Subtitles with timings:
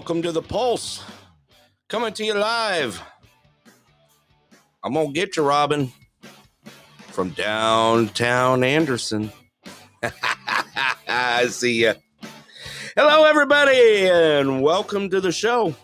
[0.00, 1.04] welcome to the Pulse.
[1.90, 3.02] Coming to you live.
[4.82, 5.92] I'm gonna get you, Robin,
[7.08, 9.30] from downtown Anderson.
[11.06, 11.94] I see ya.
[12.96, 15.74] Hello, everybody, and welcome to the show.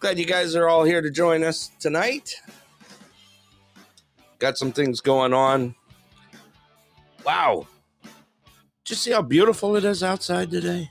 [0.00, 2.34] Glad you guys are all here to join us tonight.
[4.40, 5.76] Got some things going on.
[7.24, 7.68] Wow,
[8.88, 10.90] you see how beautiful it is outside today?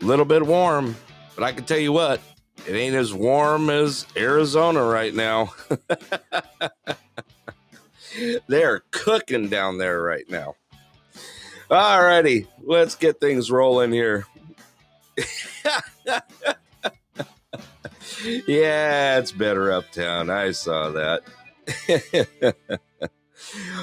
[0.00, 0.96] Little bit warm,
[1.34, 2.20] but I can tell you what,
[2.66, 5.52] it ain't as warm as Arizona right now.
[8.48, 10.54] They're cooking down there right now.
[11.70, 14.26] Alrighty, let's get things rolling here.
[18.46, 20.30] yeah, it's better uptown.
[20.30, 21.22] I saw that.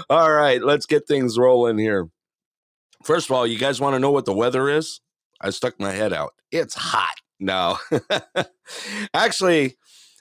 [0.10, 2.10] All right, let's get things rolling here.
[3.04, 5.02] First of all, you guys want to know what the weather is?
[5.42, 6.34] I stuck my head out.
[6.52, 7.16] It's hot.
[7.40, 7.78] No.
[9.14, 9.78] Actually,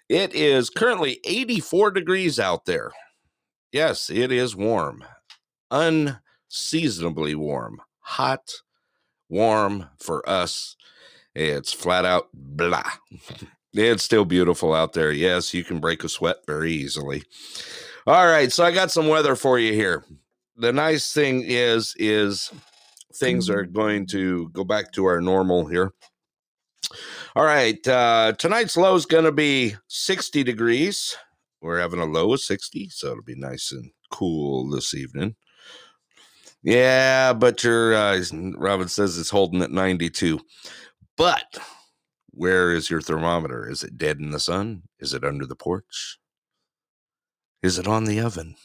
[0.08, 2.92] it is currently 84 degrees out there.
[3.72, 5.04] Yes, it is warm.
[5.70, 7.80] Unseasonably warm.
[8.00, 8.50] Hot,
[9.28, 10.76] warm for us.
[11.34, 12.90] It's flat out blah.
[13.76, 15.10] It's still beautiful out there.
[15.10, 17.24] Yes, you can break a sweat very easily.
[18.06, 20.04] All right, so I got some weather for you here.
[20.56, 22.52] The nice thing is is
[23.16, 25.92] things are going to go back to our normal here.
[27.36, 31.16] All right, uh, tonight's low is going to be 60 degrees.
[31.60, 35.34] We're having a low of 60, so it'll be nice and cool this evening.
[36.62, 38.22] Yeah, but your uh,
[38.56, 40.40] Robin says it's holding at 92.
[41.16, 41.58] But
[42.30, 43.68] where is your thermometer?
[43.70, 44.82] Is it dead in the sun?
[44.98, 46.18] Is it under the porch?
[47.62, 48.56] Is it on the oven?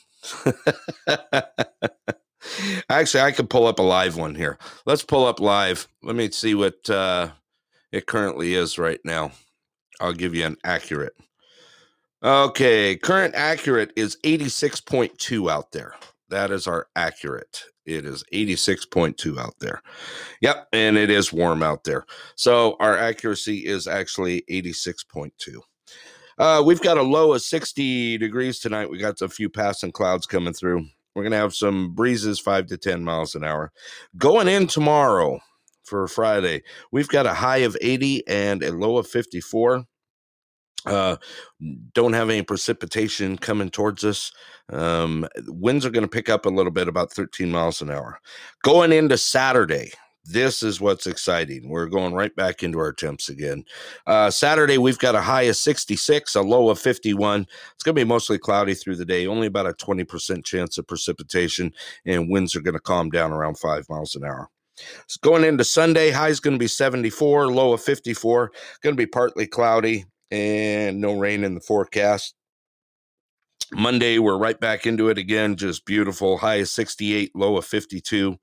[2.90, 4.58] Actually, I could pull up a live one here.
[4.86, 5.88] Let's pull up live.
[6.04, 7.30] Let me see what uh,
[7.92, 9.32] it currently is right now.
[10.00, 11.14] I'll give you an accurate.
[12.24, 15.96] Okay, current accurate is 86.2 out there.
[16.30, 17.64] That is our accurate.
[17.86, 19.82] It is 86.2 out there.
[20.42, 22.06] Yep, and it is warm out there.
[22.36, 25.32] So our accuracy is actually 86.2.
[26.38, 28.90] Uh, we've got a low of 60 degrees tonight.
[28.90, 30.88] We got a few passing clouds coming through.
[31.20, 33.74] We're going to have some breezes, five to 10 miles an hour.
[34.16, 35.42] Going in tomorrow
[35.84, 39.84] for Friday, we've got a high of 80 and a low of 54.
[40.86, 41.18] Uh,
[41.94, 44.32] don't have any precipitation coming towards us.
[44.72, 48.22] Um, winds are going to pick up a little bit, about 13 miles an hour.
[48.64, 49.92] Going into Saturday,
[50.30, 51.70] this is what's exciting.
[51.70, 53.64] We're going right back into our temps again.
[54.06, 57.48] Uh, Saturday, we've got a high of 66, a low of 51.
[57.74, 60.88] It's going to be mostly cloudy through the day, only about a 20% chance of
[60.88, 61.74] precipitation,
[62.06, 64.50] and winds are going to calm down around five miles an hour.
[65.08, 68.52] So going into Sunday, high is going to be 74, low of 54.
[68.82, 72.36] Going to be partly cloudy and no rain in the forecast.
[73.74, 75.56] Monday, we're right back into it again.
[75.56, 76.38] Just beautiful.
[76.38, 78.38] High of 68, low of 52,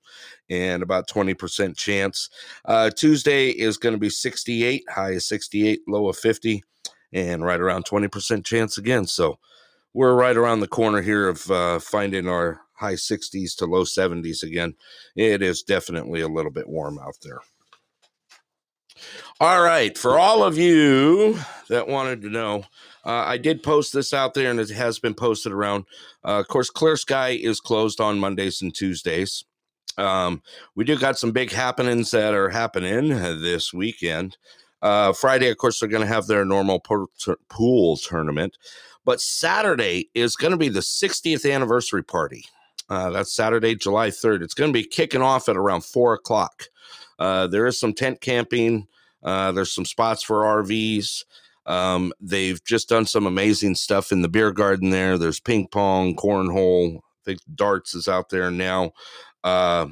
[0.49, 2.29] and about 20% chance.
[2.63, 6.63] Uh, Tuesday is going to be 68, high of 68, low of 50,
[7.11, 9.05] and right around 20% chance again.
[9.05, 9.37] So
[9.93, 14.43] we're right around the corner here of uh, finding our high 60s to low 70s
[14.43, 14.75] again.
[15.15, 17.39] It is definitely a little bit warm out there.
[19.39, 21.39] All right, for all of you
[21.69, 22.63] that wanted to know,
[23.05, 25.85] uh, I did post this out there and it has been posted around.
[26.25, 29.45] Uh, of course, Clear Sky is closed on Mondays and Tuesdays.
[29.97, 30.41] Um,
[30.75, 34.37] we do got some big happenings that are happening this weekend.
[34.81, 37.07] Uh, Friday, of course, they're going to have their normal pool,
[37.49, 38.57] pool tournament,
[39.05, 42.45] but Saturday is going to be the 60th anniversary party.
[42.89, 44.41] Uh, that's Saturday, July 3rd.
[44.41, 46.65] It's going to be kicking off at around four o'clock.
[47.19, 48.87] Uh, there is some tent camping.
[49.23, 51.23] Uh, there's some spots for RVs.
[51.65, 55.17] Um, they've just done some amazing stuff in the beer garden there.
[55.17, 56.97] There's ping pong, cornhole.
[56.97, 58.93] I think darts is out there now.
[59.43, 59.87] Uh,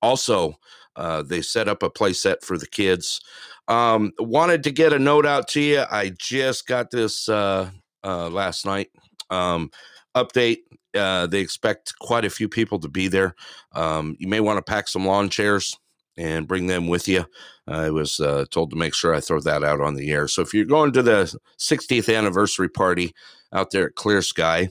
[0.00, 0.58] also,
[0.94, 3.20] uh, they set up a play set for the kids.
[3.66, 5.84] Um, wanted to get a note out to you.
[5.90, 7.70] I just got this uh,
[8.04, 8.90] uh, last night.
[9.30, 9.70] Um,
[10.16, 10.58] update.
[10.94, 13.34] Uh, they expect quite a few people to be there.
[13.72, 15.76] Um, you may want to pack some lawn chairs
[16.18, 17.24] and bring them with you.
[17.66, 20.26] I was uh, told to make sure I throw that out on the air.
[20.28, 23.14] So if you're going to the 60th anniversary party
[23.52, 24.68] out there at Clear Sky,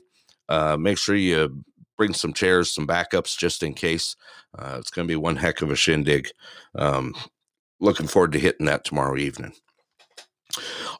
[0.49, 1.63] uh, make sure you
[1.97, 4.15] bring some chairs, some backups just in case.
[4.57, 6.29] Uh, it's going to be one heck of a shindig.
[6.75, 7.15] Um,
[7.79, 9.53] looking forward to hitting that tomorrow evening.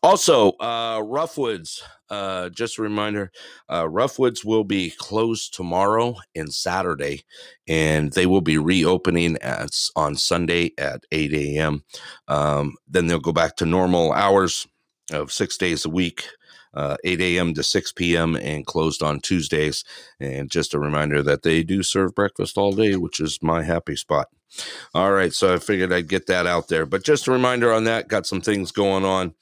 [0.03, 3.31] Also, uh, Roughwoods, uh, just a reminder
[3.69, 7.23] uh, Roughwoods will be closed tomorrow and Saturday,
[7.67, 11.83] and they will be reopening at, on Sunday at 8 a.m.
[12.27, 14.67] Um, then they'll go back to normal hours
[15.11, 16.25] of six days a week.
[16.73, 17.53] Uh, 8 a.m.
[17.55, 18.35] to 6 p.m.
[18.35, 19.83] and closed on Tuesdays.
[20.19, 23.95] And just a reminder that they do serve breakfast all day, which is my happy
[23.95, 24.27] spot.
[24.93, 26.85] All right, so I figured I'd get that out there.
[26.85, 29.33] But just a reminder on that, got some things going on.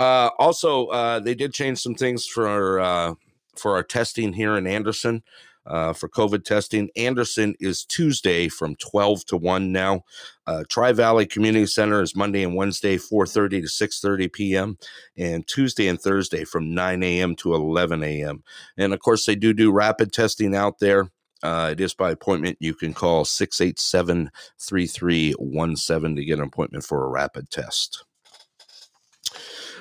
[0.00, 3.14] Uh, also, uh, they did change some things for uh,
[3.54, 5.22] for our testing here in Anderson
[5.66, 6.88] uh, for COVID testing.
[6.96, 10.02] Anderson is Tuesday from 12 to 1 now.
[10.46, 14.78] Uh, Tri Valley Community Center is Monday and Wednesday, 4.30 to 6.30 p.m.
[15.18, 17.36] And Tuesday and Thursday from 9 a.m.
[17.36, 18.42] to 11 a.m.
[18.78, 21.10] And of course, they do do rapid testing out there.
[21.42, 22.56] Uh, it is by appointment.
[22.60, 28.04] You can call 687 3317 to get an appointment for a rapid test.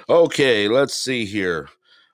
[0.09, 1.69] Okay, let's see here.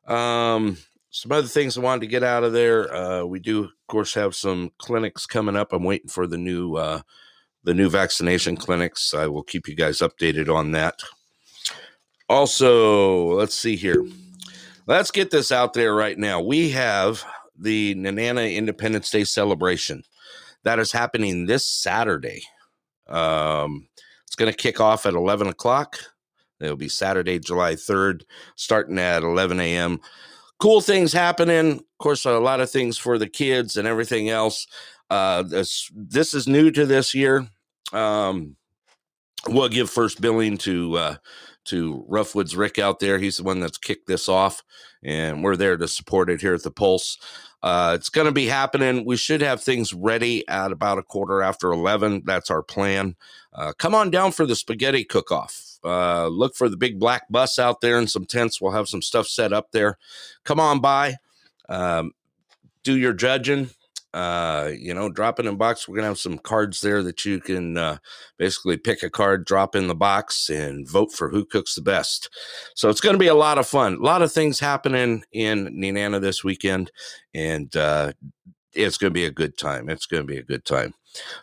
[0.05, 0.77] Um,
[1.11, 2.93] some other things I wanted to get out of there.
[2.93, 5.71] Uh, we do, of course, have some clinics coming up.
[5.71, 7.01] I'm waiting for the new uh,
[7.63, 9.13] the new vaccination clinics.
[9.13, 11.01] I will keep you guys updated on that.
[12.27, 14.05] Also, let's see here.
[14.87, 16.41] Let's get this out there right now.
[16.41, 17.23] We have
[17.57, 20.03] the Nenana Independence Day celebration
[20.63, 22.43] that is happening this Saturday.
[23.07, 23.87] Um,
[24.25, 25.97] it's going to kick off at 11 o'clock.
[26.65, 28.23] It'll be Saturday, July 3rd,
[28.55, 29.99] starting at 11 a.m.
[30.59, 31.73] Cool things happening.
[31.73, 34.67] Of course, a lot of things for the kids and everything else.
[35.09, 37.47] Uh, this this is new to this year.
[37.93, 38.55] Um,
[39.47, 41.15] we'll give first billing to uh,
[41.65, 43.19] to Roughwoods Rick out there.
[43.19, 44.63] He's the one that's kicked this off,
[45.03, 47.17] and we're there to support it here at the Pulse.
[47.61, 49.05] Uh, it's going to be happening.
[49.05, 52.21] We should have things ready at about a quarter after 11.
[52.23, 53.15] That's our plan.
[53.53, 55.74] Uh, come on down for the spaghetti cook off.
[55.85, 58.59] Uh, look for the big black bus out there and some tents.
[58.59, 59.97] We'll have some stuff set up there.
[60.43, 61.15] Come on by.
[61.69, 62.11] Um,
[62.83, 63.69] do your judging.
[64.15, 65.89] Uh, you know, drop it in box.
[65.89, 67.97] We're gonna have some cards there that you can uh,
[68.37, 72.29] basically pick a card, drop in the box, and vote for who cooks the best.
[72.75, 73.95] So it's gonna be a lot of fun.
[73.95, 76.93] A lot of things happening in Nenana this weekend,
[77.33, 78.13] and uh,
[78.71, 79.89] it's gonna be a good time.
[79.89, 80.93] It's gonna be a good time.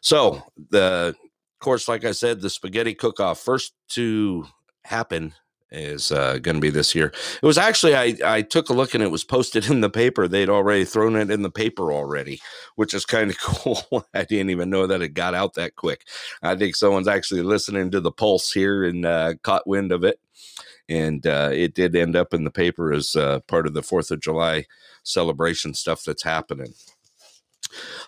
[0.00, 1.14] So the
[1.62, 4.46] course, like I said, the spaghetti cook-off first to
[4.84, 5.32] happen
[5.70, 7.06] is uh, going to be this year.
[7.42, 10.28] It was actually I I took a look and it was posted in the paper.
[10.28, 12.40] They'd already thrown it in the paper already,
[12.76, 14.06] which is kind of cool.
[14.12, 16.06] I didn't even know that it got out that quick.
[16.42, 20.20] I think someone's actually listening to the pulse here and uh, caught wind of it,
[20.88, 24.10] and uh, it did end up in the paper as uh, part of the Fourth
[24.10, 24.66] of July
[25.04, 26.74] celebration stuff that's happening.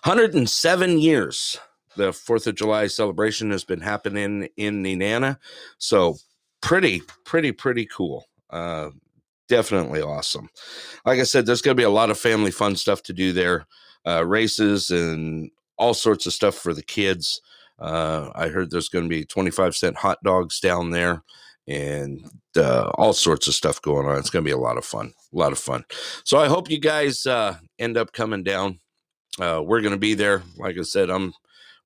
[0.03, 1.57] 107 years.
[1.95, 5.37] The Fourth of July celebration has been happening in Nenana.
[5.77, 6.17] So
[6.61, 8.25] pretty, pretty, pretty cool.
[8.49, 8.89] Uh,
[9.47, 10.49] definitely awesome.
[11.05, 13.33] Like I said, there's going to be a lot of family fun stuff to do
[13.33, 13.65] there,
[14.05, 17.41] uh, races and all sorts of stuff for the kids.
[17.79, 21.23] Uh, I heard there's going to be 25 cent hot dogs down there
[21.67, 24.17] and uh, all sorts of stuff going on.
[24.17, 25.83] It's going to be a lot of fun, a lot of fun.
[26.23, 28.79] So I hope you guys uh, end up coming down.
[29.39, 30.43] Uh, we're going to be there.
[30.57, 31.33] Like I said, I'm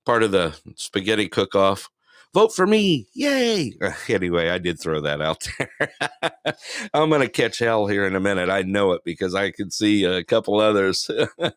[0.10, 1.88] part of the spaghetti cook off.
[2.34, 3.06] Vote for me.
[3.13, 3.74] Yay.
[4.10, 5.92] Anyway, I did throw that out there.
[6.96, 8.50] I'm going to catch hell here in a minute.
[8.50, 11.08] I know it because I can see a couple others.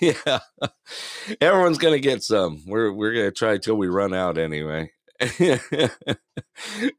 [0.00, 0.40] yeah.
[1.40, 2.64] Everyone's going to get some.
[2.66, 4.90] We're we're going to try till we run out anyway.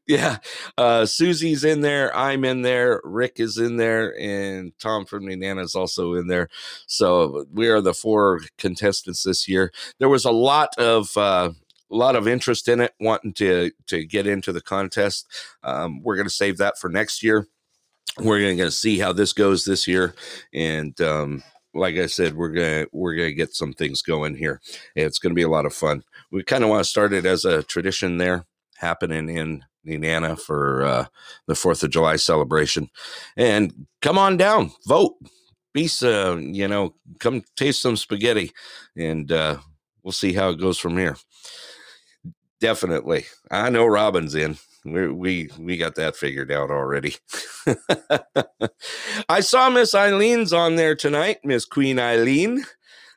[0.06, 0.38] yeah.
[0.76, 2.14] Uh, Susie's in there.
[2.14, 3.00] I'm in there.
[3.04, 4.18] Rick is in there.
[4.18, 6.48] And Tom from Nenana is also in there.
[6.86, 9.72] So we are the four contestants this year.
[9.98, 11.16] There was a lot of.
[11.16, 11.50] Uh,
[11.92, 15.26] a lot of interest in it, wanting to to get into the contest.
[15.64, 17.48] Um, we're going to save that for next year.
[18.16, 20.14] We're going to see how this goes this year,
[20.54, 21.42] and um,
[21.74, 24.60] like I said, we're gonna we're gonna get some things going here.
[24.94, 26.02] It's to be a lot of fun.
[26.30, 28.46] We kind of want to start it as a tradition there
[28.78, 31.04] happening in Nenana for uh,
[31.46, 32.90] the Fourth of July celebration,
[33.36, 35.14] and come on down, vote,
[35.72, 38.50] be uh, you know, come taste some spaghetti,
[38.96, 39.58] and uh,
[40.02, 41.16] we'll see how it goes from here.
[42.60, 47.16] Definitely, I know Robin's in we we we got that figured out already.
[49.28, 52.64] I saw Miss Eileen's on there tonight, Miss Queen Eileen.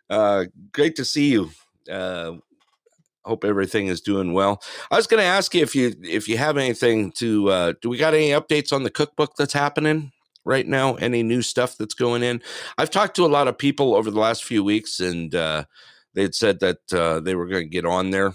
[0.09, 1.51] Uh, great to see you.
[1.89, 2.33] Uh,
[3.25, 4.61] hope everything is doing well.
[4.91, 7.49] I was going to ask you if you if you have anything to.
[7.49, 10.11] Uh, do we got any updates on the cookbook that's happening?
[10.45, 12.41] right now any new stuff that's going in
[12.77, 15.63] i've talked to a lot of people over the last few weeks and uh,
[16.13, 18.33] they'd said that uh, they were going to get on there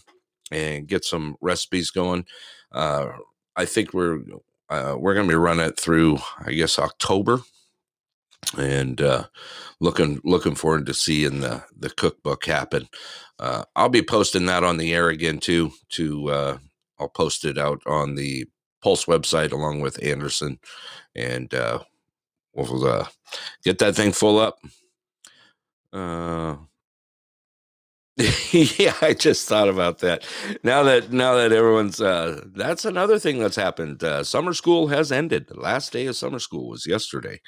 [0.50, 2.24] and get some recipes going
[2.72, 3.08] uh,
[3.56, 4.20] I think we're
[4.70, 7.40] uh, we're going to be running it through, I guess, October,
[8.56, 9.24] and uh,
[9.80, 12.88] looking looking forward to seeing the the cookbook happen.
[13.38, 15.72] Uh, I'll be posting that on the air again too.
[15.90, 16.58] To uh,
[16.98, 18.46] I'll post it out on the
[18.82, 20.58] Pulse website along with Anderson,
[21.14, 21.80] and uh,
[22.54, 23.06] we'll uh,
[23.64, 24.58] get that thing full up.
[25.92, 26.56] Uh,
[28.52, 30.24] yeah, I just thought about that.
[30.64, 34.02] Now that now that everyone's uh that's another thing that's happened.
[34.02, 35.46] Uh summer school has ended.
[35.46, 37.40] The last day of summer school was yesterday.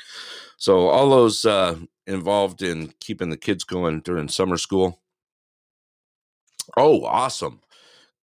[0.58, 5.00] So all those uh involved in keeping the kids going during summer school.
[6.76, 7.60] Oh, awesome.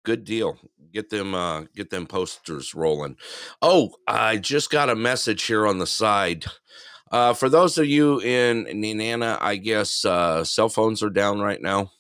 [0.05, 0.59] Good deal.
[0.93, 3.17] Get them uh get them posters rolling.
[3.63, 6.47] Oh, I just got a message here on the side.
[7.13, 11.63] Uh for those of you in Nenana, I guess uh cell phones are down right
[11.63, 11.93] now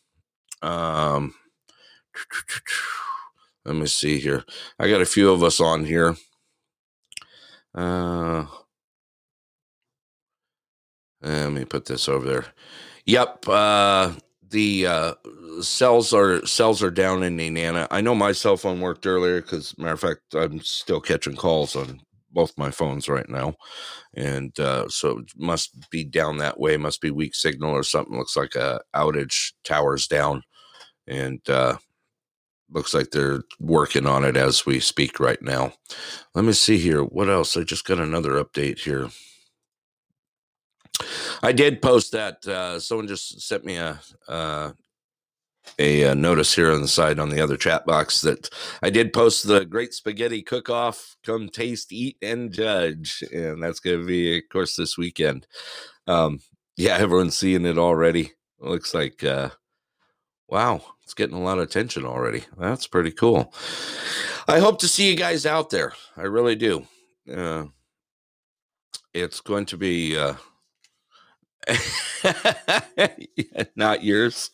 [0.63, 1.35] um,
[3.65, 4.45] let me see here.
[4.79, 6.17] I got a few of us on here.
[7.75, 8.47] Uh,
[11.23, 12.47] let me put this over there.
[13.05, 13.49] Yep.
[13.49, 14.13] Uh,
[14.49, 15.15] the uh,
[15.61, 17.87] cells are cells are down in Nenana.
[17.91, 21.77] I know my cell phone worked earlier because, matter of fact, I'm still catching calls
[21.77, 22.01] on
[22.37, 23.57] both my phones right now,
[24.15, 26.77] and uh, so it must be down that way.
[26.77, 28.17] Must be weak signal or something.
[28.17, 29.55] Looks like a outage.
[29.65, 30.45] Towers down
[31.07, 31.77] and uh,
[32.71, 35.73] looks like they're working on it as we speak right now.
[36.35, 37.03] Let me see here.
[37.03, 37.57] What else?
[37.57, 39.09] I just got another update here.
[41.43, 42.47] I did post that.
[42.47, 44.73] Uh, someone just sent me a uh,
[45.79, 48.51] a, uh, notice here on the side on the other chat box that
[48.83, 51.17] I did post the Great Spaghetti Cook Off.
[51.25, 55.47] Come taste, eat, and judge, and that's going to be, of course, this weekend.
[56.07, 56.41] Um,
[56.77, 58.33] yeah, everyone's seeing it already.
[58.61, 59.51] It looks like uh,
[60.49, 62.45] wow, it's getting a lot of attention already.
[62.57, 63.53] That's pretty cool.
[64.49, 65.93] I hope to see you guys out there.
[66.17, 66.87] I really do.
[67.33, 67.65] Uh,
[69.13, 70.35] it's going to be uh,
[73.77, 74.51] not yours.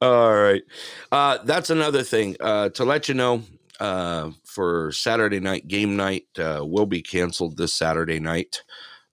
[0.00, 0.62] All right.
[1.12, 3.42] Uh, that's another thing uh, to let you know.
[3.78, 8.62] Uh, for Saturday night game night uh, will be canceled this Saturday night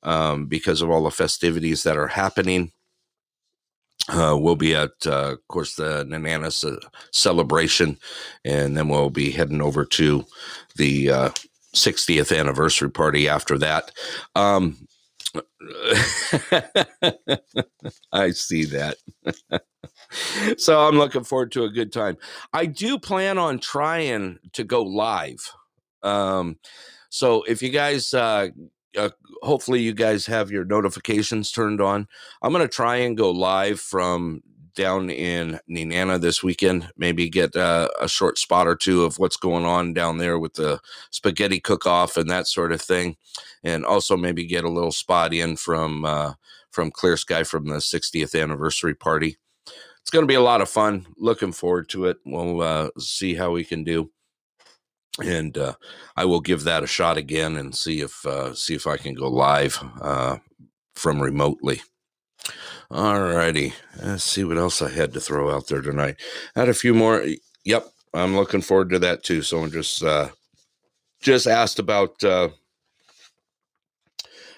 [0.04, 2.72] um, because of all the festivities that are happening.
[4.08, 6.64] Uh, we'll be at, uh, of course, the Nenana's
[7.12, 7.98] celebration,
[8.46, 10.26] and then we'll be heading over to
[10.76, 11.08] the
[11.76, 13.92] 60th uh, anniversary party after that.
[14.36, 14.88] Um,
[18.12, 18.98] I see that.
[20.58, 22.18] so I'm looking forward to a good time.
[22.52, 25.52] I do plan on trying to go live.
[26.02, 26.60] Um,
[27.10, 28.50] so if you guys uh,
[28.98, 29.10] uh,
[29.42, 32.08] hopefully you guys have your notifications turned on.
[32.42, 34.44] I'm going to try and go live from
[34.76, 36.90] down in Nenana this weekend.
[36.98, 40.54] Maybe get uh, a short spot or two of what's going on down there with
[40.54, 40.80] the
[41.12, 43.18] spaghetti cook off and that sort of thing,
[43.64, 46.34] and also maybe get a little spot in from uh,
[46.72, 49.38] from Clear Sky from the 60th anniversary party.
[50.02, 51.06] it's going to be a lot of fun.
[51.18, 52.18] Looking forward to it.
[52.26, 54.12] We'll uh, see how we can do,
[55.24, 55.76] and uh,
[56.16, 59.14] I will give that a shot again and see if uh, see if I can
[59.14, 60.38] go live uh,
[60.96, 61.82] from remotely.
[62.94, 66.18] All righty, let's see what else I had to throw out there tonight.
[66.56, 67.26] I had a few more.
[67.66, 69.42] Yep, I'm looking forward to that too.
[69.42, 70.30] Someone just uh,
[71.20, 72.24] just asked about.
[72.24, 72.50] Uh,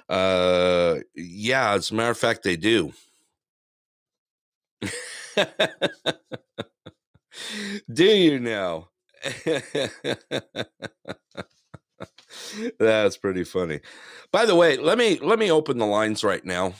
[0.10, 2.92] uh, yeah, as a matter of fact, they do.
[7.94, 8.90] Do you now?
[12.80, 13.80] That's pretty funny.
[14.34, 16.74] By the way, let me let me open the lines right now.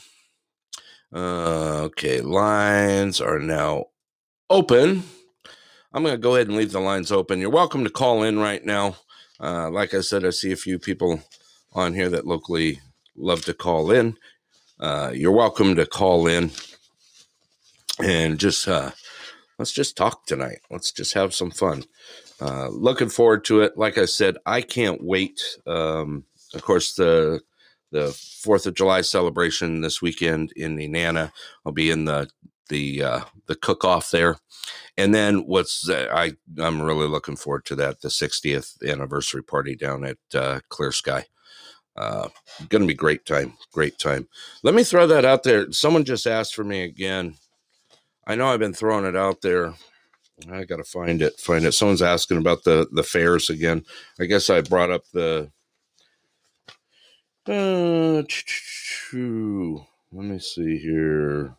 [1.14, 3.86] Uh, okay, lines are now
[4.50, 5.02] open.
[5.92, 7.40] I'm going to go ahead and leave the lines open.
[7.40, 8.96] You're welcome to call in right now.
[9.40, 11.22] Uh, like I said, I see a few people
[11.72, 12.80] on here that locally
[13.16, 14.16] love to call in.
[14.78, 16.50] Uh, you're welcome to call in
[18.02, 18.90] and just uh,
[19.58, 20.58] let's just talk tonight.
[20.70, 21.84] Let's just have some fun.
[22.40, 23.78] Uh, looking forward to it.
[23.78, 25.40] Like I said, I can't wait.
[25.66, 27.40] Um, of course, the
[27.96, 31.32] the Fourth of July celebration this weekend in Nenana.
[31.64, 32.28] I'll be in the
[32.68, 34.36] the uh, the cook off there,
[34.96, 39.76] and then what's uh, I I'm really looking forward to that the 60th anniversary party
[39.76, 41.24] down at uh, Clear Sky.
[41.96, 42.28] Uh,
[42.70, 44.28] to be great time, great time.
[44.62, 45.72] Let me throw that out there.
[45.72, 47.36] Someone just asked for me again.
[48.26, 49.72] I know I've been throwing it out there.
[50.52, 51.40] I got to find it.
[51.40, 51.72] Find it.
[51.72, 53.84] Someone's asking about the the fairs again.
[54.20, 55.50] I guess I brought up the.
[57.48, 58.22] Uh,
[60.12, 61.56] let me see here.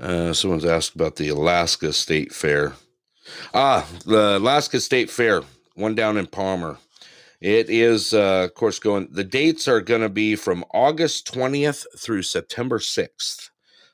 [0.00, 2.74] Uh, someone's asked about the Alaska State Fair.
[3.54, 5.42] Ah, the Alaska State Fair,
[5.74, 6.78] one down in Palmer.
[7.40, 9.08] It is, uh, of course, going.
[9.12, 13.50] The dates are going to be from August 20th through September 6th.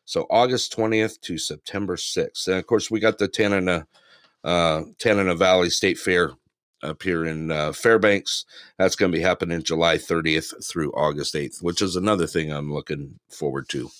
[0.06, 2.48] So August 20th to September 6th.
[2.48, 3.86] And of course, we got the Tanana,
[4.44, 6.32] uh, Tanana Valley State Fair
[6.82, 8.44] up here in uh, Fairbanks.
[8.78, 12.72] That's going to be happening July 30th through August 8th, which is another thing I'm
[12.72, 13.90] looking forward to.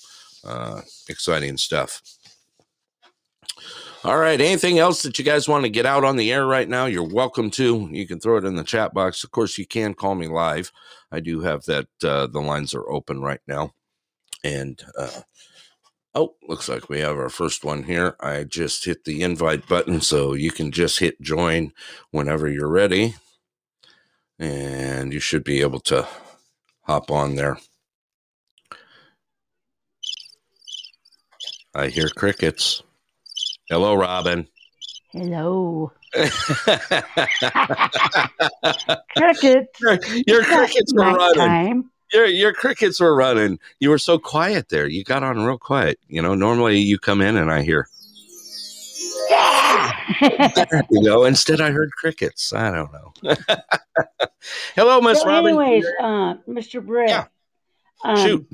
[0.44, 2.02] Uh, exciting stuff.
[4.02, 4.40] All right.
[4.40, 6.86] Anything else that you guys want to get out on the air right now?
[6.86, 7.86] You're welcome to.
[7.92, 9.24] You can throw it in the chat box.
[9.24, 10.72] Of course, you can call me live.
[11.12, 11.86] I do have that.
[12.02, 13.74] Uh, the lines are open right now.
[14.42, 15.20] And uh,
[16.14, 18.16] oh, looks like we have our first one here.
[18.20, 21.72] I just hit the invite button, so you can just hit join
[22.10, 23.14] whenever you're ready.
[24.38, 26.08] And you should be able to
[26.82, 27.58] hop on there.
[31.74, 32.82] I hear crickets.
[33.68, 34.48] Hello, Robin.
[35.12, 35.92] Hello.
[39.16, 39.68] Cricket.
[40.26, 41.34] your crickets were Night running.
[41.36, 41.90] time.
[42.12, 43.58] Your your crickets were running.
[43.78, 44.86] You were so quiet there.
[44.88, 45.98] You got on real quiet.
[46.08, 47.88] You know, normally you come in and I hear
[49.30, 51.24] there you go.
[51.24, 52.52] Instead, I heard crickets.
[52.52, 53.34] I don't know.
[54.74, 55.48] Hello, Miss so, Robin.
[55.50, 56.84] anyways, uh, Mr.
[56.84, 57.26] Britt, Yeah.
[58.04, 58.46] um, Shoot.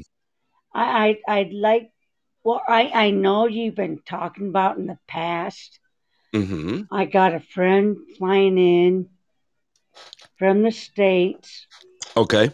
[0.74, 1.90] I, I I'd like.
[2.44, 5.78] Well, I I know you've been talking about in the past.
[6.34, 6.82] Mm-hmm.
[6.94, 9.08] I got a friend flying in
[10.38, 11.66] from the states,
[12.16, 12.50] Okay.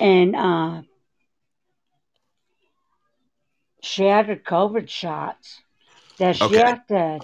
[0.00, 0.82] And uh,
[3.82, 5.60] she had her COVID shots.
[6.18, 6.58] Does she Okay.
[6.58, 7.20] have to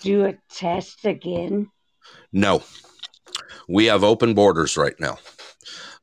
[0.00, 1.70] do a test again?
[2.32, 2.62] No,
[3.68, 5.18] we have open borders right now.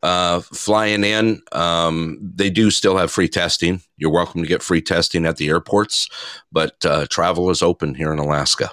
[0.01, 3.81] Uh, flying in, um, they do still have free testing.
[3.95, 6.09] You're welcome to get free testing at the airports,
[6.51, 8.71] but uh, travel is open here in Alaska.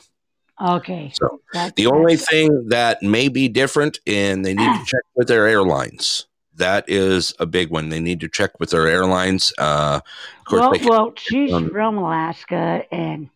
[0.60, 1.12] Okay.
[1.14, 1.40] So
[1.76, 6.26] the only thing that may be different, and they need to check with their airlines.
[6.60, 7.88] That is a big one.
[7.88, 9.52] They need to check with their airlines.
[9.58, 10.00] Uh,
[10.38, 13.28] of course, well, can, well, she's um, from Alaska, and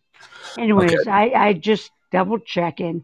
[0.57, 3.03] anyways, I I just double checking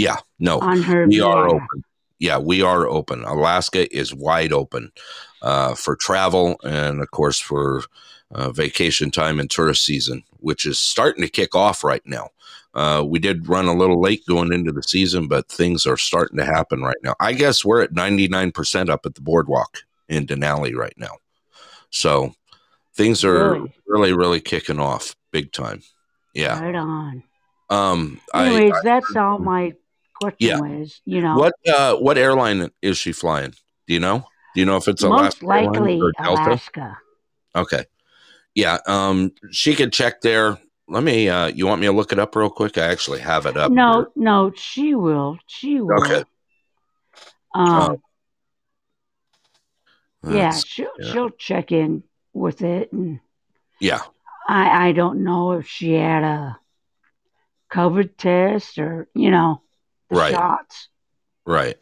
[0.00, 1.06] yeah, no, on her.
[1.06, 1.84] we are open.
[2.18, 3.22] Yeah, we are open.
[3.24, 4.92] Alaska is wide open
[5.42, 7.82] uh, for travel and, of course, for
[8.30, 12.30] uh, vacation time and tourist season, which is starting to kick off right now.
[12.74, 16.38] Uh, we did run a little late going into the season, but things are starting
[16.38, 17.14] to happen right now.
[17.18, 19.78] I guess we're at 99% up at the boardwalk
[20.08, 21.16] in Denali right now.
[21.90, 22.32] So
[22.94, 23.74] things are Really?
[23.86, 25.82] really, really kicking off big time.
[26.34, 26.60] Yeah.
[26.62, 27.22] Right on.
[27.70, 29.72] Um, I, Anyways, that's all my
[30.20, 30.60] question Yeah.
[30.60, 31.00] was.
[31.04, 33.50] You know, What uh, what airline is she flying?
[33.88, 34.20] Do you know?
[34.54, 36.00] Do you know if it's most Alaska Airlines likely?
[36.20, 36.98] Alaska.
[37.56, 37.84] Okay.
[38.54, 38.78] Yeah.
[38.86, 40.58] Um, she could check there.
[40.90, 41.28] Let me.
[41.28, 42.76] Uh, you want me to look it up real quick?
[42.76, 43.70] I actually have it up.
[43.70, 45.38] No, no, she will.
[45.46, 46.02] She will.
[46.02, 46.24] Okay.
[47.54, 48.02] Um,
[50.24, 50.36] here.
[50.36, 51.12] yeah, she'll yeah.
[51.12, 53.20] she'll check in with it, and
[53.78, 54.00] Yeah.
[54.48, 56.58] I I don't know if she had a
[57.72, 59.62] COVID test or you know
[60.08, 60.32] the Right.
[60.32, 60.88] shots.
[61.46, 61.80] Right.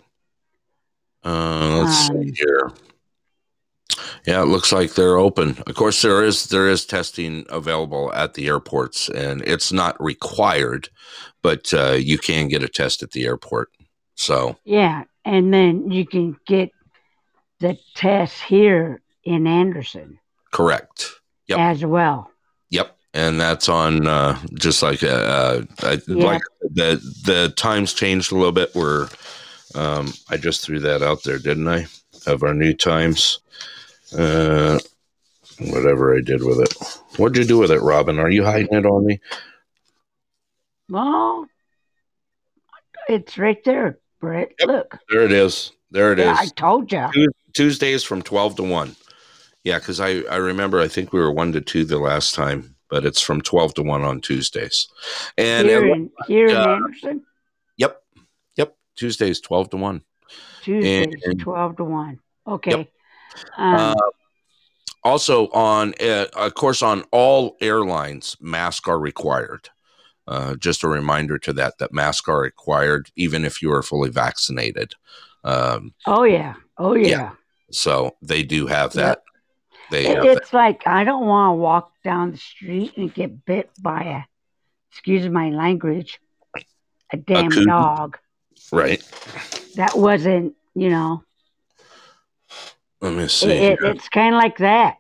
[1.24, 2.70] Uh, let's Um, see here.
[4.26, 5.56] Yeah, it looks like they're open.
[5.66, 10.88] Of course, there is there is testing available at the airports, and it's not required,
[11.42, 13.70] but uh, you can get a test at the airport.
[14.14, 16.70] So Yeah, and then you can get
[17.60, 20.18] the test here in Anderson
[20.52, 21.10] correct.
[21.48, 21.58] Yep.
[21.58, 22.30] as well.
[22.70, 26.24] Yep, and that's on uh, just like uh, uh, I, Yeah.
[26.24, 28.74] like the the times changed a little bit.
[28.74, 29.08] Where
[29.74, 31.86] um, I just threw that out there, didn't I?
[32.26, 33.38] Of our new times,
[34.16, 34.78] uh,
[35.58, 36.74] whatever I did with it.
[37.18, 38.18] What'd you do with it, Robin?
[38.18, 39.20] Are you hiding it on me?
[40.88, 41.46] Well,
[43.08, 44.52] it's right there, Brett.
[44.60, 44.68] Yep.
[44.68, 44.98] Look.
[45.10, 45.72] There it is.
[45.90, 46.26] There it is.
[46.26, 47.08] yeah, I told you.
[47.54, 48.94] Tuesdays from twelve to one.
[49.64, 52.76] Yeah, because I I remember I think we were one to two the last time,
[52.90, 54.88] but it's from twelve to one on Tuesdays.
[55.36, 57.24] And Here it- in here in uh, Anderson,
[57.76, 58.02] yep,
[58.56, 60.02] yep, Tuesdays twelve to one.
[60.62, 62.20] Tuesdays and- twelve to one.
[62.46, 62.88] Okay.
[63.56, 63.94] Um, Uh,
[65.04, 69.68] also, on uh, of course, on all airlines, masks are required.
[70.26, 74.10] Uh, just a reminder to that that masks are required even if you are fully
[74.10, 74.94] vaccinated.
[75.44, 76.54] Um, oh yeah.
[76.76, 77.08] Oh yeah.
[77.08, 77.30] yeah,
[77.70, 79.22] so they do have that.
[79.90, 80.36] They It- have that.
[80.38, 84.22] it's like I don't want to walk down the street and get bit by a,
[84.92, 86.20] excuse my language,
[87.12, 87.68] a damn coon.
[87.68, 88.18] dog.
[88.72, 89.00] right.
[89.76, 91.22] That wasn't, you know,
[93.00, 93.50] Let me see.
[93.50, 93.90] it, here.
[93.90, 94.96] it's kind of like that.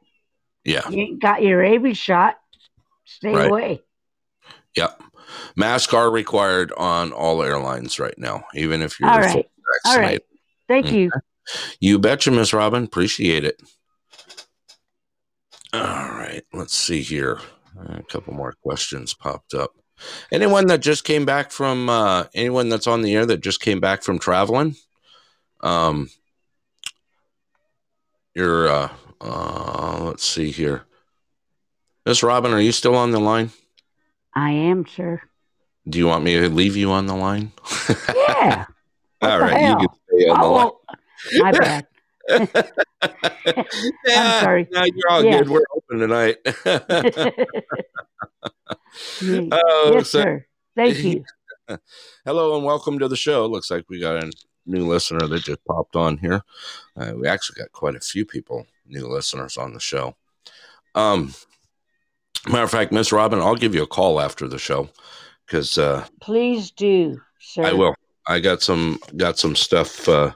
[0.64, 2.36] yeah, You ain't got your rabies shot,
[3.04, 3.48] stay Right.
[3.48, 3.82] away.
[4.76, 5.00] yep.
[5.56, 9.46] Masks are required on all airlines right now, even if you're All right.
[9.84, 10.22] Vaccinated.
[10.22, 10.22] right.
[10.68, 10.92] Thank Mm.
[10.92, 11.10] you.
[11.80, 12.84] You betcha, Miss Robin.
[12.84, 13.60] Appreciate it.
[15.72, 17.38] All right, let's see here.
[17.78, 19.72] A couple more questions popped up.
[20.32, 23.80] Anyone that just came back from uh, anyone that's on the air that just came
[23.80, 24.76] back from traveling,
[25.60, 26.08] um,
[28.34, 28.88] you're uh,
[29.20, 30.82] uh, let's see here.
[32.06, 33.50] Miss Robin, are you still on the line?
[34.34, 35.20] I am, sir.
[35.88, 37.52] Do you want me to leave you on the line?
[38.14, 38.66] Yeah.
[39.22, 40.66] All right, you can stay on the line.
[40.68, 41.86] Oh, oh, my bad.
[44.06, 44.68] Yeah, sorry.
[44.70, 45.40] No, you're all Yes.
[45.40, 45.48] good.
[45.48, 46.36] We're open tonight.
[49.22, 50.46] Oh, yes, so- sir.
[50.76, 51.24] Thank you.
[52.24, 53.46] hello and welcome to the show.
[53.46, 54.30] Looks like we got a
[54.68, 56.42] new listener that just popped on here.
[56.96, 60.14] Uh, we actually got quite a few people, new listeners on the show.
[60.94, 61.34] Um,
[62.46, 64.88] matter of fact, Miss Robin, I'll give you a call after the show
[65.46, 67.64] because uh, Please do, sir.
[67.64, 67.94] I will.
[68.26, 70.32] I got some got some stuff uh,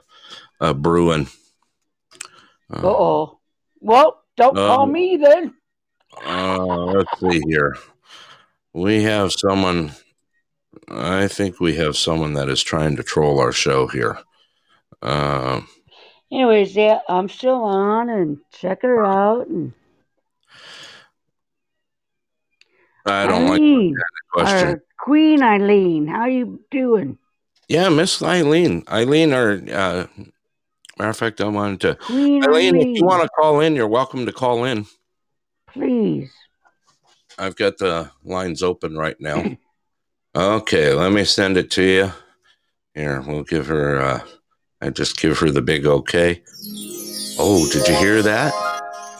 [0.59, 1.27] uh, brewing.
[2.71, 3.39] Uh oh.
[3.81, 5.53] Well, don't call Um, me then.
[6.25, 7.75] Uh, let's see here.
[8.73, 9.91] We have someone.
[10.89, 14.19] I think we have someone that is trying to troll our show here.
[15.01, 15.67] Um,
[16.31, 19.47] Anyways, yeah, I'm still on and checking her out.
[19.47, 19.73] And
[23.05, 24.81] I don't like Eileen, the question.
[24.99, 27.17] Queen Eileen, how you doing?
[27.67, 28.83] Yeah, Miss Eileen.
[28.89, 30.07] Eileen, or uh,
[30.97, 31.95] matter of fact, I wanted to.
[31.95, 34.85] Queen Eileen, Eileen, if you want to call in, you're welcome to call in.
[35.67, 36.31] please.
[37.37, 39.57] I've got the lines open right now.
[40.35, 42.11] Okay, let me send it to you.
[42.95, 43.99] Here, we'll give her.
[44.01, 44.19] Uh,
[44.81, 46.41] I just give her the big okay.
[47.39, 48.53] Oh, did you hear that,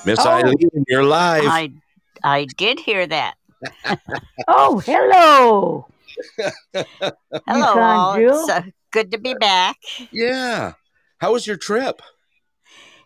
[0.05, 0.29] Miss Oh.
[0.29, 0.55] Eileen?
[0.87, 1.43] You're live.
[1.45, 1.71] I
[2.23, 3.35] I did hear that.
[4.47, 5.87] Oh, hello.
[7.47, 8.15] Hello, all.
[8.15, 9.77] It's uh, good to be back.
[10.11, 10.73] yeah.
[11.19, 12.01] How was your trip?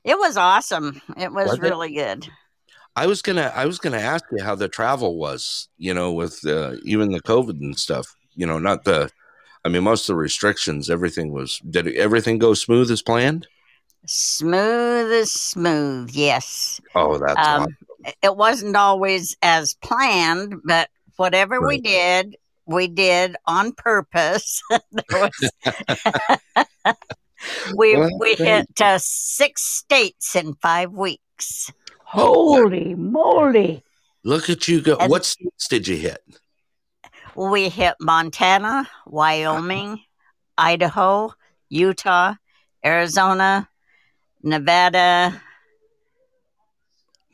[0.04, 1.00] It was awesome.
[1.16, 1.62] It was, Was it?
[1.62, 2.28] really good.
[2.98, 3.52] I was gonna.
[3.56, 5.70] I was gonna ask you how the travel was.
[5.78, 8.08] You know, with uh, even the COVID and stuff.
[8.36, 9.12] You know, not the.
[9.64, 11.60] I mean, most of the restrictions, everything was.
[11.70, 13.48] Did everything go smooth as planned?
[14.08, 16.10] Smooth as smooth.
[16.12, 16.82] Yes.
[16.96, 17.78] Oh, that's Um, awesome.
[18.24, 24.62] it wasn't always as planned, but whatever we did, we did on purpose.
[25.12, 25.52] Was-
[27.76, 31.72] we Well, we hit uh, six states in five weeks.
[32.10, 33.84] Holy moly.
[34.24, 34.96] Look at you go.
[34.96, 36.24] And- what states did you hit?
[37.36, 40.00] We hit Montana, Wyoming,
[40.58, 41.34] Idaho,
[41.70, 42.36] Utah,
[42.84, 43.68] Arizona,
[44.42, 45.40] Nevada.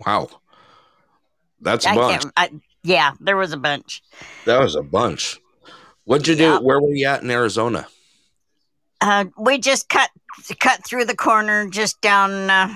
[0.05, 0.29] Wow,
[1.61, 2.23] that's a bunch.
[2.35, 2.49] I,
[2.83, 4.01] yeah, there was a bunch.
[4.45, 5.39] That was a bunch.
[6.05, 6.57] What'd you Yeah.
[6.57, 6.65] do?
[6.65, 7.87] Where were you at in Arizona?
[8.99, 10.09] Uh, we just cut
[10.59, 12.49] cut through the corner, just down.
[12.49, 12.75] Uh,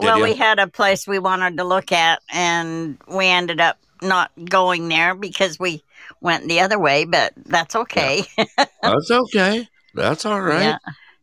[0.00, 0.24] Did well, ya?
[0.24, 4.88] we had a place we wanted to look at, and we ended up not going
[4.88, 5.82] there because we
[6.20, 8.24] went the other way, but that's okay.
[8.82, 9.68] That's okay.
[9.94, 10.76] That's all right.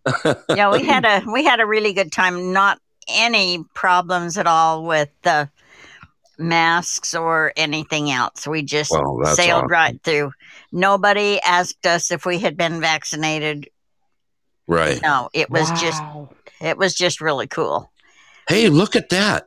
[0.05, 0.33] Yeah.
[0.49, 2.53] yeah, we had a we had a really good time.
[2.53, 2.79] Not
[3.09, 5.49] any problems at all with the
[6.37, 8.47] masks or anything else.
[8.47, 9.71] We just Well, sailed awesome.
[9.71, 10.31] right through.
[10.71, 13.69] Nobody asked us if we had been vaccinated.
[14.67, 15.01] right.
[15.01, 16.01] No, it was just
[16.61, 17.91] it was just really cool.
[18.49, 19.45] Hey, look at that.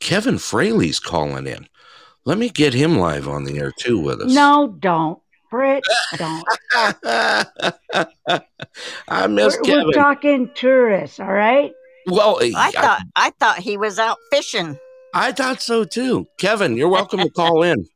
[0.00, 1.68] Kevin Fraley's calling in.
[2.24, 4.32] Let me get him live on the air too with us.
[4.32, 5.20] No, don't.
[5.50, 5.84] Britt,
[6.16, 6.44] don't.
[6.74, 7.44] I
[9.26, 9.86] miss We're, Kevin.
[9.86, 11.72] we're talking tourists, all right?
[12.06, 14.78] well, I thought I thought he was out fishing.
[15.12, 16.26] I thought so too.
[16.38, 17.86] Kevin, you're welcome to call in.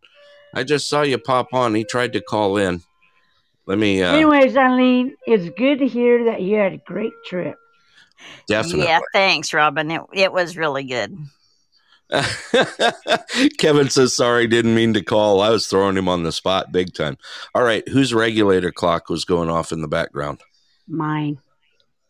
[0.54, 1.74] I just saw you pop on.
[1.74, 2.82] He tried to call in.
[3.64, 7.56] Let me uh Anyways, Eileen, it's good to hear that you had a great trip.
[8.48, 8.84] Definitely.
[8.86, 9.90] Yeah, thanks, Robin.
[9.90, 11.16] It it was really good.
[13.58, 15.40] Kevin says sorry, didn't mean to call.
[15.40, 17.16] I was throwing him on the spot big time.
[17.54, 20.40] All right, whose regulator clock was going off in the background?
[20.86, 21.38] Mine.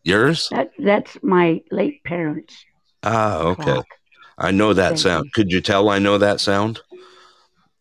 [0.02, 0.48] Yours?
[0.50, 2.64] That that's my late parents.
[3.04, 3.62] Ah, okay.
[3.62, 3.86] clock.
[4.38, 5.24] I know that Thank sound.
[5.26, 5.30] you.
[5.34, 6.80] Could you tell I know that sound?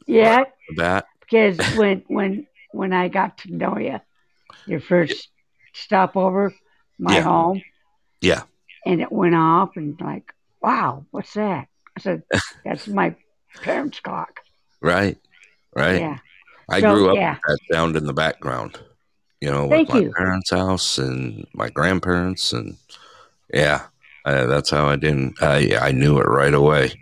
[0.06, 0.44] Yeah,
[0.78, 4.00] That because when when when I got to know you,
[4.68, 5.30] your first
[5.74, 6.54] stopover,
[7.00, 7.24] my Yeah.
[7.24, 7.62] home,
[8.22, 8.44] Yeah.
[8.86, 11.68] and it went off, and like, wow, what's that?
[11.98, 12.24] I said,
[12.66, 13.16] that's my
[13.62, 14.40] parents' clock.
[14.82, 15.18] right,
[15.76, 16.00] right.
[16.02, 16.18] Yeah.
[16.70, 17.34] I So, grew up yeah.
[17.48, 18.80] with that sound in the background.
[19.42, 20.14] You know, Thank with my you.
[20.16, 22.78] parents' house and my grandparents, and
[23.54, 23.88] yeah,
[24.24, 25.42] uh, that's how I didn't.
[25.42, 26.94] I I knew it right away,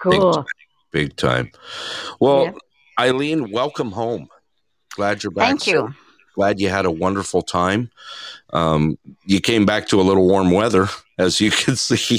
[0.00, 0.46] Cool.
[0.92, 1.50] big time.
[2.20, 2.52] Well, Yeah.
[2.98, 4.28] Eileen, welcome home.
[4.94, 5.48] Glad you're back.
[5.48, 5.92] Thank you.
[6.40, 7.90] Glad you had a wonderful time.
[8.54, 12.18] Um, you came back to a little warm weather, as you can see.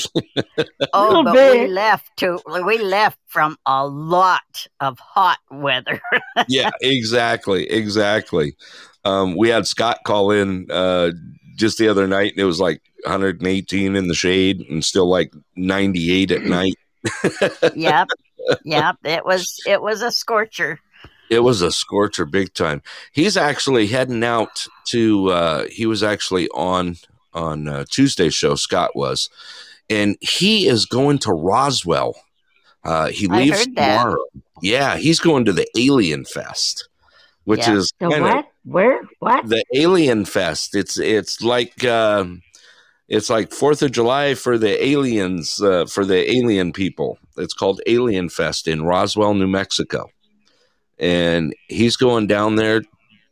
[0.93, 5.99] Oh, Little but we left to we left from a lot of hot weather.
[6.47, 8.55] yeah, exactly, exactly.
[9.05, 11.13] Um, we had Scott call in uh,
[11.55, 15.33] just the other night, and it was like 118 in the shade, and still like
[15.55, 16.75] 98 at night.
[17.75, 18.07] yep.
[18.65, 18.97] Yep.
[19.03, 20.79] It was it was a scorcher.
[21.31, 22.83] It was a scorcher, big time.
[23.13, 25.29] He's actually heading out to.
[25.29, 26.97] Uh, he was actually on
[27.33, 28.55] on uh, Tuesday's show.
[28.55, 29.29] Scott was,
[29.89, 32.15] and he is going to Roswell.
[32.83, 34.17] Uh, he leaves tomorrow.
[34.61, 36.89] Yeah, he's going to the Alien Fest,
[37.45, 37.75] which Yeah.
[37.75, 38.45] is The kind of what?
[38.65, 39.01] Where?
[39.19, 39.47] What?
[39.47, 40.75] the Alien Fest.
[40.75, 42.41] It's it's like um,
[43.07, 47.17] it's like Fourth of July for the aliens uh, for the alien people.
[47.37, 50.09] It's called Alien Fest in Roswell, New Mexico,
[51.01, 52.83] and he's going down there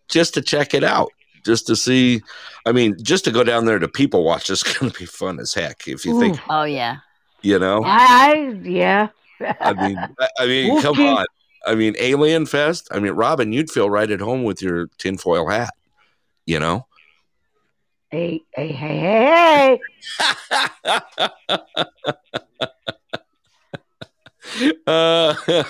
[0.10, 1.12] just to check it out,
[1.46, 2.22] just to see.
[2.66, 5.40] I mean, just to go down there to people watch is going to be fun
[5.40, 5.88] as heck.
[5.88, 6.98] If you think, Oh yeah.
[7.42, 9.08] you know, I, I yeah.
[9.62, 11.08] I mean, I, I mean, come Okay.
[11.08, 11.26] on.
[11.66, 12.88] I mean, Alien Fest.
[12.92, 15.74] I mean, Robin, you'd feel right at home with your tinfoil hat.
[16.46, 16.88] You know.
[18.10, 19.80] hey, hey, hey, hey,
[24.56, 24.72] hey.
[24.88, 25.36] uh,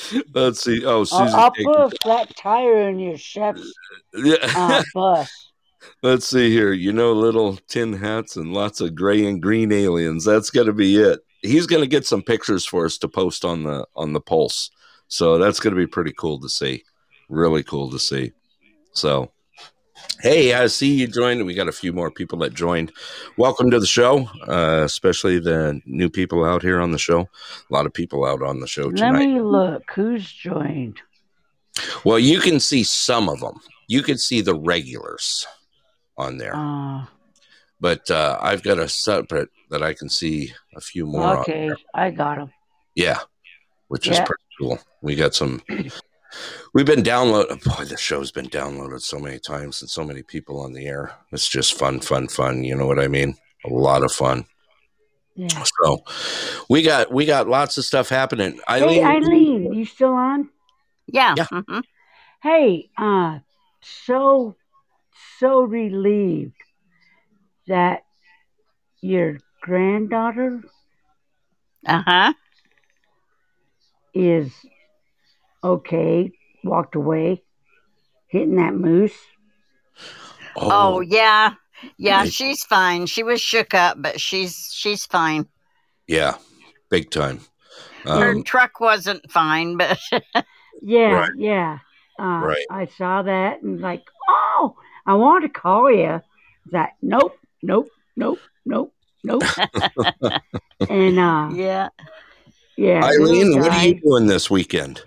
[0.34, 0.84] let's see.
[0.84, 1.38] Oh, I'll, Susan.
[1.38, 3.72] I'll put a flat tire in your chef's
[4.14, 4.36] Yeah.
[4.42, 5.50] uh, bus.
[6.02, 6.72] let's see here.
[6.72, 10.24] You know, little tin hats and lots of gray and green aliens.
[10.24, 11.20] That's going to be it.
[11.42, 14.70] He's going to get some pictures for us to post on the on the pulse.
[15.08, 16.84] So that's going to be pretty cool to see.
[17.28, 18.32] Really cool to see.
[18.94, 19.32] So,
[20.20, 21.44] hey, I see you joined.
[21.44, 22.92] We got a few more people that joined.
[23.36, 27.20] Welcome to the show, uh, especially the new people out here on the show.
[27.22, 27.28] A
[27.74, 29.12] lot of people out on the show tonight.
[29.12, 29.82] Let me look.
[29.94, 31.00] Who's joined?
[32.04, 33.60] Well, you can see some of them.
[33.88, 35.46] You can see the regulars
[36.16, 37.06] on there, Uh,
[37.80, 41.22] but uh, I've got a separate that I can see a few more.
[41.22, 41.38] on.
[41.38, 42.52] okay, I got them.
[42.94, 43.18] Yeah,
[43.88, 44.78] which is pretty cool.
[45.00, 45.62] We got some.
[46.74, 47.62] We've been downloaded.
[47.64, 51.12] Boy, the show's been downloaded so many times and so many people on the air.
[51.32, 52.64] It's just fun, fun, fun.
[52.64, 53.34] You know what I mean?
[53.64, 54.44] A lot of fun.
[55.34, 55.64] Yeah.
[55.80, 56.02] So
[56.68, 58.60] we got we got lots of stuff happening.
[58.68, 60.48] Eileen, Hey, Eileen, you still on?
[61.06, 61.34] Yeah.
[61.36, 61.46] Yeah.
[61.52, 61.82] mhm.
[62.42, 63.38] Hey, uh,
[63.80, 64.56] so
[65.38, 66.54] so relieved
[67.66, 68.04] that
[69.00, 70.62] your granddaughter
[71.86, 72.32] Uh-huh.
[74.14, 74.52] is
[75.62, 76.32] okay,
[76.64, 77.42] walked away,
[78.28, 79.14] hitting that moose.
[80.56, 81.54] Oh, yeah.
[81.96, 82.30] Yeah, Hey.
[82.30, 83.06] she's fine.
[83.06, 85.46] She was shook up, but she's she's fine.
[86.06, 86.36] yeah,
[86.90, 87.40] big time.
[88.04, 89.98] Her Um, truck wasn't fine, but
[90.82, 91.30] Yeah, Right.
[91.36, 91.78] yeah.
[92.18, 92.66] Uh, Right.
[92.70, 96.20] I saw that and like, oh, I want to call you.
[96.70, 98.92] That nope, nope, nope, nope,
[99.24, 99.42] nope.
[100.88, 101.88] and uh, yeah.
[102.76, 103.04] Yeah.
[103.04, 105.02] Eileen, we'll what are you doing this weekend?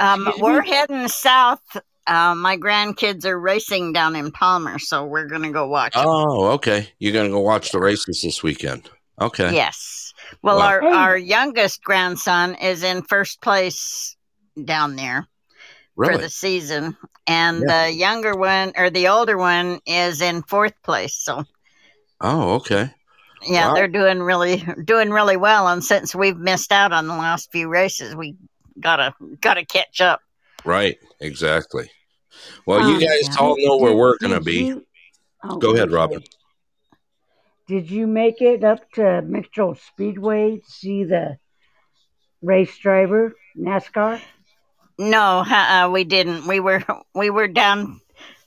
[0.00, 1.60] Um, we're heading south.
[2.06, 5.92] Uh, my grandkids are racing down in Palmer, so we're going to go watch.
[5.94, 6.88] Oh, okay.
[6.98, 8.90] You're gonna go watch the races this weekend.
[9.20, 9.54] Okay.
[9.54, 10.12] Yes.
[10.42, 10.66] Well, Wow.
[10.66, 14.16] our our youngest grandson is in first place
[14.64, 15.28] down there
[15.94, 16.96] for the season,
[17.26, 21.14] and the younger one or the older one is in fourth place.
[21.14, 21.44] So
[22.22, 22.90] Oh, okay.
[23.42, 23.74] yeah, Wow.
[23.74, 25.68] they're doing really doing really well.
[25.68, 28.36] And since we've missed out on the last few races, we
[28.80, 30.20] gotta gotta catch up.
[30.64, 30.98] Right.
[31.20, 31.90] Exactly.
[32.66, 34.64] Well, Um, you guys did- all know where we're gonna be.
[34.66, 34.86] you-
[35.44, 36.22] oh, Go ahead, Robin.
[37.66, 41.38] Did you make it up to Mitchell Speedway to see the
[42.42, 44.20] race driver NASCAR?
[44.98, 46.46] No, uh, we didn't.
[46.46, 46.82] We were
[47.14, 48.00] we were down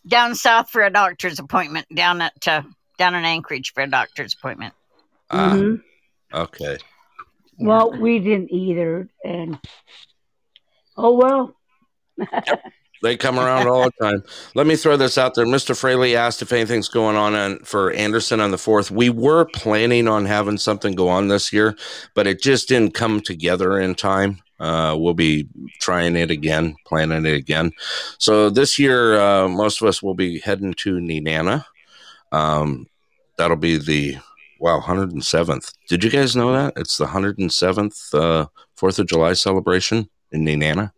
[0.06, 2.64] down south for a doctor's appointment down at uh,
[2.98, 4.74] down in Anchorage for a doctor's appointment.
[5.32, 5.82] Ah, Mhm.
[6.34, 6.78] okay.
[7.58, 9.58] Well, we didn't either, and
[10.98, 11.56] oh well.
[13.04, 14.24] They come around all the time.
[14.56, 15.46] Let me throw this out there.
[15.46, 15.78] Mr.
[15.78, 18.92] Fraley asked if anything's going on, for Anderson on the fourth.
[18.92, 21.76] We were planning on having something go on this year,
[22.14, 24.42] but it just didn't come together in time.
[24.58, 25.50] Uh, we'll be
[25.82, 27.74] trying it again, planning it again.
[28.20, 31.66] So this year, uh, most of us will be heading to Nenana.
[32.32, 32.88] Um,
[33.38, 34.16] that'll be the
[34.62, 35.74] wow 107th.
[35.90, 40.92] Did you guys know that it's the 107th uh, Fourth of July celebration in Nenana.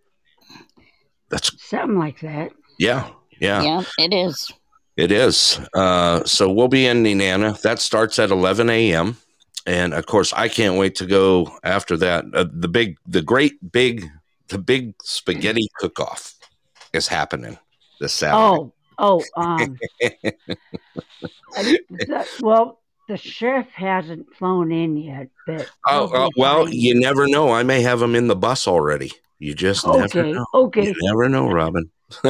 [1.30, 2.52] That's Something like that.
[2.80, 3.10] yeah,
[3.40, 3.62] yeah.
[3.62, 4.52] yeah, it is.
[4.98, 5.60] It is.
[5.76, 7.60] Uh, so we'll be in Nenana.
[7.62, 9.18] That starts at 11 a.m.
[9.68, 12.26] And of course, I can't wait to go after that.
[12.34, 14.08] Uh, the big, the great big,
[14.48, 16.34] the big spaghetti cook off
[16.94, 17.58] is happening
[18.00, 18.38] this Saturday.
[18.40, 26.22] Oh, oh, um, I- the- well, the chef hasn't flown in yet, but Oh, he'll
[26.24, 27.52] uh, well, you never know.
[27.52, 29.12] I may have him in the bus already.
[29.40, 30.46] You just never okay, know.
[30.54, 30.86] okay.
[30.88, 31.90] You never know, Robin.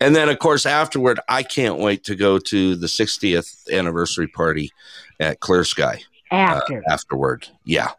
[0.00, 4.70] and then, of course, afterward, I can't wait to go to the 60th anniversary party
[5.20, 6.02] at Clear Sky.
[6.30, 7.48] After, afterward.
[7.64, 7.90] Yeah.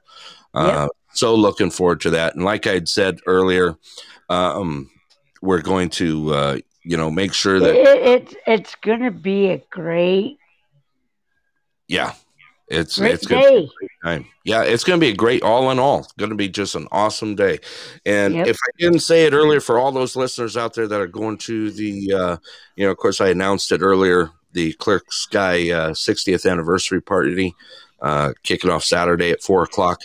[0.54, 2.36] Uh, So looking forward to that.
[2.36, 3.76] And like I'd said earlier,
[4.30, 4.90] um,
[5.42, 9.58] we're going to, uh, you know, make sure it, that, it's it's gonna be a
[9.70, 10.38] great,
[11.94, 12.14] yeah,
[12.68, 13.88] it's great it's going to day.
[14.04, 14.26] time.
[14.44, 16.00] Yeah, it's going to be a great all in all.
[16.00, 17.60] It's going to be just an awesome day.
[18.06, 18.48] And Yep.
[18.48, 21.38] if I didn't say it earlier, for all those listeners out there that are going
[21.40, 22.38] to the, uh,
[22.76, 27.54] you know, of course, I announced it earlier, the Clear Sky uh, 60th anniversary party,
[28.02, 30.02] uh, kicking off Saturday at four o'clock.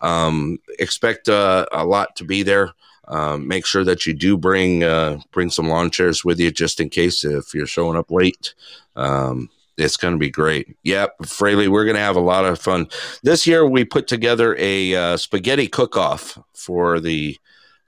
[0.00, 2.72] Um, expect uh, a lot to be there.
[3.08, 6.80] Um, make sure that you do bring uh, bring some lawn chairs with you just
[6.80, 8.54] in case if you're showing up late.
[8.96, 10.76] Um, it's going to be great.
[10.82, 12.88] Yep, Fraley, we're going to have a lot of fun.
[13.22, 17.38] This year we put together a uh, spaghetti cook-off for the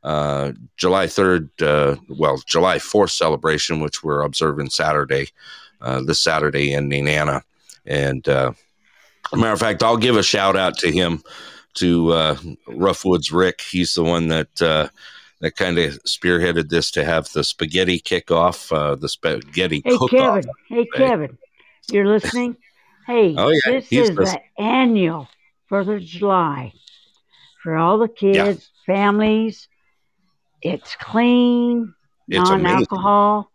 [0.03, 5.29] uh, July 3rd, uh, well, July 4th celebration, which we're observing Saturday,
[5.81, 7.43] uh, this Saturday in Nenana.
[7.87, 8.53] And uh,
[9.33, 11.23] matter of fact, I'll give a shout out to him,
[11.75, 12.35] to uh,
[12.69, 13.61] Roughwoods Rick.
[13.61, 14.89] He's the one that uh,
[15.41, 19.99] that kind of spearheaded this to have the spaghetti kickoff, uh, the spaghetti Hey.
[20.09, 21.39] Kevin, hey Kevin,
[21.91, 22.57] you're listening.
[23.07, 24.43] Hey, Oh, yeah, this he's is listening.
[24.57, 25.29] the annual
[25.69, 26.73] Fourth of July
[27.63, 29.69] for all the kids, families.
[30.63, 31.95] It's clean,
[32.29, 33.51] It's non-alcohol,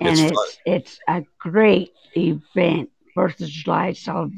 [0.00, 2.90] and It's it's it's, a great event.
[3.14, 4.30] Fourth of July cel-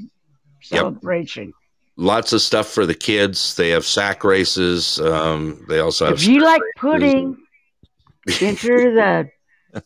[0.63, 1.53] celebration.
[1.97, 3.55] Lots of stuff for the kids.
[3.55, 4.99] They have sack races.
[5.01, 6.73] Um, they also have If you like races.
[6.77, 7.37] pudding,
[8.41, 9.31] enter the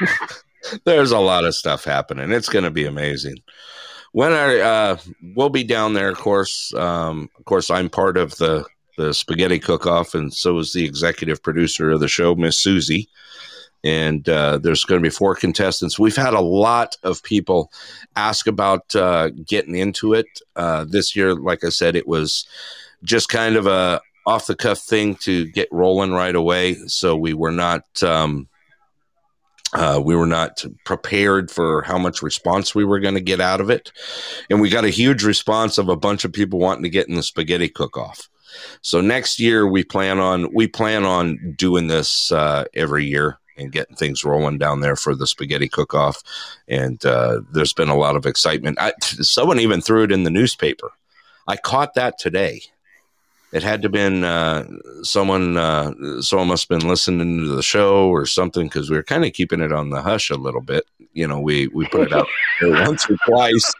[0.84, 2.32] there's a lot of stuff happening.
[2.32, 3.36] It's going to be amazing.
[4.12, 4.96] When I uh,
[5.34, 6.72] we'll be down there, of course.
[6.74, 8.64] Um, of course, I'm part of the
[8.96, 13.08] the spaghetti cook-off, and so is the executive producer of the show, Miss Susie.
[13.82, 15.98] And uh, there's going to be four contestants.
[15.98, 17.70] We've had a lot of people
[18.16, 21.34] ask about uh, getting into it uh, this year.
[21.34, 22.46] Like I said, it was
[23.02, 26.76] just kind of a off the cuff thing to get rolling right away.
[26.86, 27.84] So we were not.
[28.02, 28.48] Um,
[29.74, 33.60] uh, we were not prepared for how much response we were going to get out
[33.60, 33.92] of it.
[34.48, 37.16] And we got a huge response of a bunch of people wanting to get in
[37.16, 38.28] the spaghetti cook off.
[38.82, 43.72] So next year we plan on we plan on doing this uh, every year and
[43.72, 46.22] getting things rolling down there for the spaghetti cook off.
[46.68, 48.78] And uh, there's been a lot of excitement.
[48.80, 50.90] I, someone even threw it in the newspaper.
[51.46, 52.62] I caught that today.
[53.54, 54.66] It had to have been uh,
[55.02, 55.56] someone.
[55.56, 59.24] Uh, someone must have been listening to the show or something because we were kind
[59.24, 60.84] of keeping it on the hush a little bit.
[61.12, 62.26] You know, we we put it out
[62.62, 63.72] once or twice,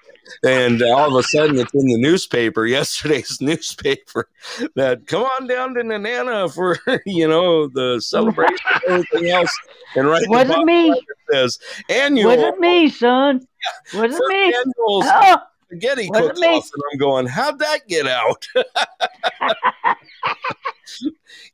[0.45, 4.29] and all of a sudden it's in the newspaper, yesterday's newspaper,
[4.77, 8.57] that come on down to Nenana for you know the celebration
[8.87, 9.53] and everything else.
[9.97, 10.91] And right Wasn't me.
[10.93, 11.59] it says
[11.89, 13.45] annual Wasn't me, son.
[13.93, 14.45] Wasn't me.
[14.47, 15.37] annual Oh,
[15.75, 18.47] spaghetti wasn't off, and I'm going, how'd that get out?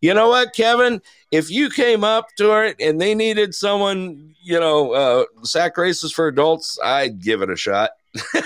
[0.01, 1.03] you know what, Kevin?
[1.31, 6.13] If you came up to it and they needed someone, you know, uh, sack races
[6.13, 7.91] for adults, I'd give it a shot.
[8.15, 8.41] it's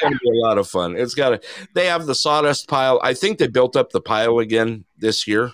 [0.00, 0.96] going to be a lot of fun.
[0.96, 1.40] It's got to.
[1.74, 3.00] They have the sawdust pile.
[3.02, 5.52] I think they built up the pile again this year.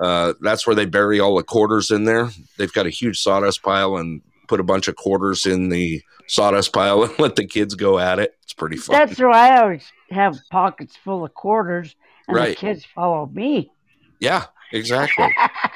[0.00, 2.30] Uh, that's where they bury all the quarters in there.
[2.56, 6.72] They've got a huge sawdust pile and put a bunch of quarters in the sawdust
[6.72, 8.34] pile and let the kids go at it.
[8.42, 8.96] It's pretty fun.
[8.98, 11.94] that's why I always have pockets full of quarters,
[12.26, 12.48] and Right.
[12.50, 13.70] the kids follow me.
[14.18, 15.28] yeah, exactly.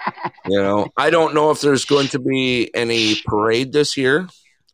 [0.47, 4.29] you know, I don't know if there's going to be any parade this year.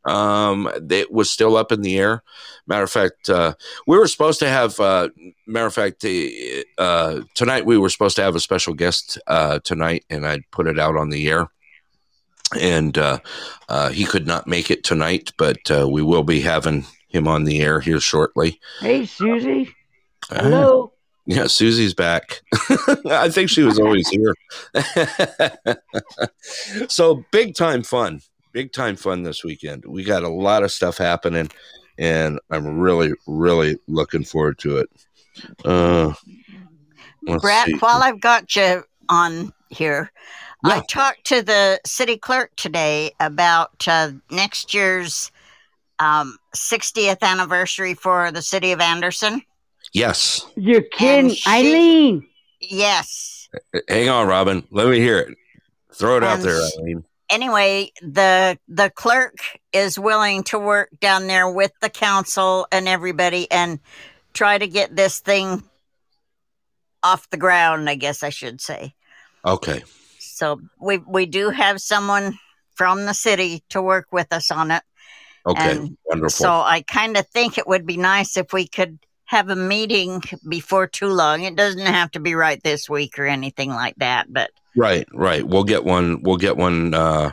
[0.07, 2.23] Um, it was still up in the air.
[2.67, 3.53] Matter of fact, uh,
[3.87, 4.81] we were supposed to have.
[4.81, 5.11] Uh,
[5.47, 6.07] matter of fact,
[6.79, 10.67] uh, tonight we were supposed to have a special guest uh, tonight, and I put
[10.67, 11.49] it out on the air.
[12.59, 13.19] And uh,
[13.69, 17.45] uh, he could not make it tonight, but uh, we will be having him on
[17.45, 18.61] the air here shortly.
[18.81, 19.75] Hey, Susie.
[20.31, 20.93] Uh, Hello.
[21.27, 22.41] yeah, Susie's back.
[23.07, 24.35] I think she was always here.
[26.89, 28.21] so big time fun.
[28.53, 29.85] Big time fun this weekend.
[29.87, 31.51] We got a lot of stuff happening
[31.99, 34.91] and I'm really, really looking forward to it.
[35.65, 36.15] Uh
[37.23, 37.77] let's Brett, see.
[37.79, 40.11] while I've got you on here,
[40.65, 45.31] I talked to the city clerk today about uh, next year's
[45.99, 49.43] um, 60th anniversary for the city of Anderson.
[49.93, 50.47] Yes.
[50.57, 51.31] You're kidding.
[51.31, 52.27] she- Eileen.
[52.61, 53.49] Yes.
[53.89, 54.67] Hang on, Robin.
[54.71, 55.37] Let me hear it.
[55.95, 57.05] Throw it out there, Eileen.
[57.31, 59.37] Anyway, the the clerk
[59.73, 63.79] is willing to work down there with the council and everybody and
[64.35, 65.63] try to get this thing
[67.03, 68.95] off the ground, I guess I should say.
[69.45, 69.83] Okay.
[70.41, 72.39] So we we do have someone
[72.75, 74.83] from the city to work with us on it.
[75.47, 75.73] Okay.
[75.73, 76.31] And Wonderful.
[76.31, 80.23] So I kind of think it would be nice if we could have a meeting
[80.49, 81.43] before too long.
[81.43, 85.47] It doesn't have to be right this week or anything like that, but Right, right.
[85.47, 86.23] We'll get one.
[86.23, 86.95] We'll get one.
[86.95, 87.33] Uh,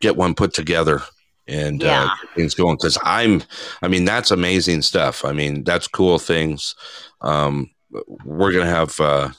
[0.00, 1.02] get one put together
[1.46, 2.08] and uh, Yeah.
[2.22, 2.76] get things going.
[2.76, 3.42] Because I'm.
[3.82, 5.26] I mean, that's amazing stuff.
[5.26, 6.74] I mean, that's cool things.
[7.20, 7.70] Um,
[8.24, 8.98] we're gonna have.
[8.98, 9.30] Uh,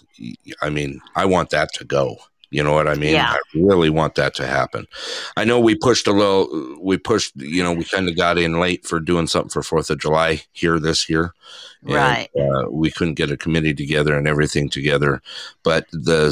[0.61, 2.17] I mean, I want that to go.
[2.51, 3.13] You know what I mean?
[3.13, 3.31] Yeah.
[3.33, 4.85] I really want that to happen.
[5.37, 6.77] I know we pushed a little.
[6.79, 7.35] We pushed.
[7.35, 10.43] You know, we kind of got in late for doing something for Fourth of July
[10.51, 11.33] here this year.
[11.83, 12.29] And, Right.
[12.37, 15.21] Uh, we couldn't get a committee together and everything together,
[15.63, 16.29] but the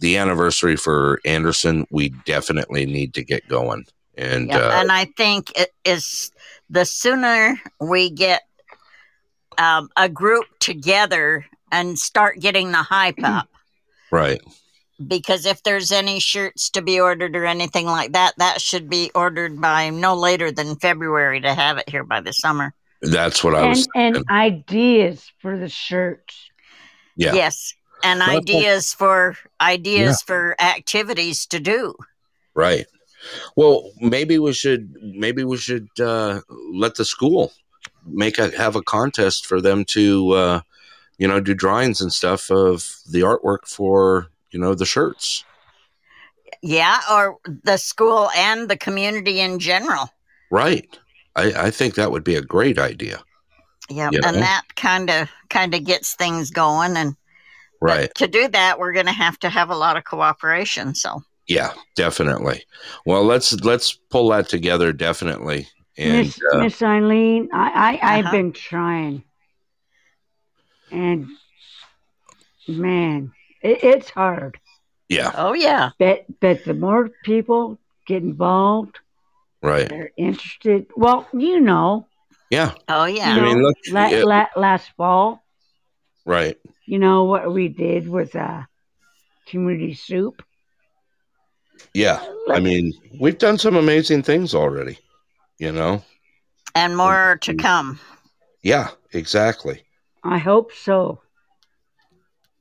[0.00, 3.86] the anniversary for Anderson, we definitely need to get going.
[4.16, 4.58] And yeah.
[4.58, 6.32] uh, and I think it is
[6.68, 8.42] the sooner we get
[9.58, 13.48] um, a group together and start getting the hype up.
[14.10, 14.40] right,
[15.06, 19.10] Because if there's any shirts to be ordered or anything like that, that should be
[19.14, 22.72] ordered by no later than February to have it here by the summer.
[23.00, 23.88] that's what I And, was.
[23.96, 24.30] and thinking.
[24.32, 26.36] ideas for the shirts.
[27.16, 27.34] Yeah.
[27.34, 27.74] Yes.
[28.04, 31.94] And Well, that's- ideas for ideas for activities to do.
[32.54, 32.86] Right.
[33.56, 36.40] Well, maybe we should maybe we should uh,
[36.72, 37.52] let the school
[38.06, 40.60] make a have a contest for them to uh,
[41.18, 45.44] you know do drawings and stuff of the artwork for you know the shirts.
[46.62, 50.10] Yeah, or the school and the community in general.
[50.50, 50.98] Right.
[51.34, 53.22] I, I think that would be a great idea.
[53.90, 54.40] Yeah, You and know?
[54.42, 56.96] that kind of kind of gets things going.
[56.96, 57.16] And
[57.80, 58.14] Right.
[58.14, 60.94] to do that, we're going to have to have a lot of cooperation.
[60.94, 62.64] So Yeah, definitely.
[63.04, 65.68] Well, let's let's pull that together definitely.
[65.98, 68.30] And Miss uh, Miss Eileen, I, I I've Uh-huh.
[68.30, 69.24] been trying,
[70.90, 71.28] and
[72.68, 73.32] man,
[73.62, 74.58] it, it's hard.
[75.08, 78.98] yeah, oh yeah, But but the more people get involved,
[79.62, 79.88] right.
[79.88, 80.86] they're interested.
[80.96, 82.06] Well, you know,
[82.50, 84.24] Yeah, oh you yeah, I mean, look, la- yeah.
[84.24, 85.42] la- last fall,
[86.26, 86.58] right.
[86.86, 88.62] you know what we did with uh,
[89.46, 90.42] community soup.
[91.94, 92.24] Yeah.
[92.48, 94.98] I mean, we've done some amazing things already,
[95.58, 96.02] you know?
[96.74, 97.98] and more to come.
[98.62, 99.82] Yeah, exactly.
[100.22, 101.21] I hope so.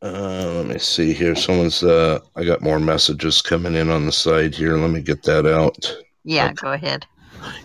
[0.03, 1.35] Uh, let me see here.
[1.35, 4.75] Someone's, uh, I got more messages coming in on the side here.
[4.77, 5.95] Let me get that out.
[6.23, 6.53] Yeah, Okay.
[6.55, 7.05] go ahead.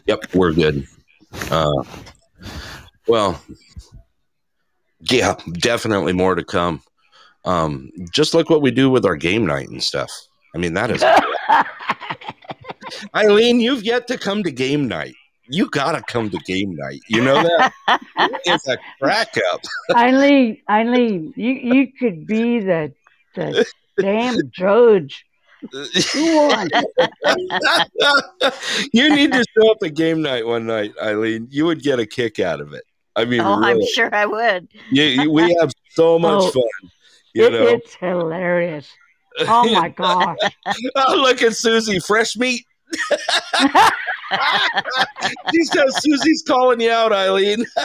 [0.06, 0.86] Yep, we're good.
[1.50, 1.82] Uh,
[3.06, 3.40] well,
[5.10, 6.82] yeah, definitely more to come.
[7.44, 10.10] Um, just like what we do with our game night and stuff.
[10.54, 11.02] I mean, that is
[13.14, 13.60] Eileen.
[13.60, 15.14] You've yet to come to game night.
[15.48, 17.00] You gotta come to game night.
[17.08, 17.72] You know that?
[18.46, 19.60] it's a crack up.
[19.94, 22.92] Eileen, Eileen, you you could be the
[23.34, 23.66] the
[23.98, 25.24] damn judge.
[26.12, 26.68] Who won?
[28.92, 31.48] you need to show up at game night one night, Eileen.
[31.50, 32.84] You would get a kick out of it.
[33.16, 34.68] I mean, Oh, I'm sure I would.
[34.90, 36.90] You- you- we have so much Oh, fun.
[37.34, 38.88] You It- know, it's hilarious.
[39.40, 40.36] Oh my gosh.
[40.96, 42.64] oh, look at Susie, fresh meat.
[45.52, 47.64] she says Susie's calling you out, Eileen.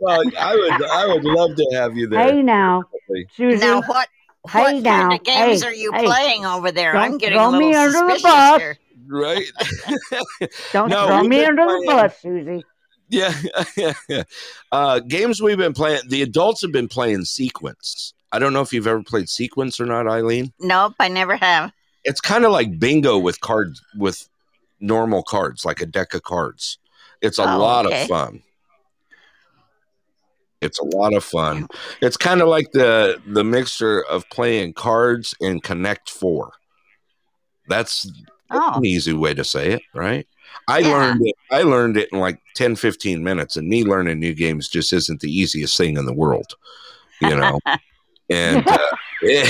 [0.00, 2.32] well, I would, I would love to have you there.
[2.32, 2.84] hey now,
[3.34, 3.58] Susie.
[3.58, 4.08] Now, what
[4.48, 6.96] Hey what now, kind of games hey, are you hey, playing over there?
[6.96, 8.60] I'm getting throw a little me under the suspicious bus.
[8.60, 8.78] here.
[9.10, 9.50] Right?
[10.72, 12.64] Don't No, throw me been under the bus, Susie.
[13.10, 13.32] Yeah.
[14.72, 18.14] uh, games we've been playing, the adults have been playing Sequence.
[18.30, 20.52] I don't know if you've ever played Sequence or not, Eileen.
[20.60, 21.72] Nope, I never have.
[22.04, 24.28] It's kind of like bingo with cards, with
[24.80, 26.78] normal cards, like a deck of cards.
[27.20, 28.02] It's a Oh, lot okay.
[28.02, 28.42] of fun.
[30.60, 31.68] It's a lot of fun.
[32.00, 36.52] It's kind of like the the mixture of playing cards and Connect Four.
[37.68, 38.10] That's
[38.50, 40.26] Oh, an easy way to say it, right?
[40.68, 40.88] I Yeah.
[40.88, 41.34] learned it.
[41.50, 45.20] I learned it in like 10, 15 minutes, and me learning new games just isn't
[45.20, 46.54] the easiest thing in the world,
[47.20, 47.60] you know.
[48.30, 48.78] and uh,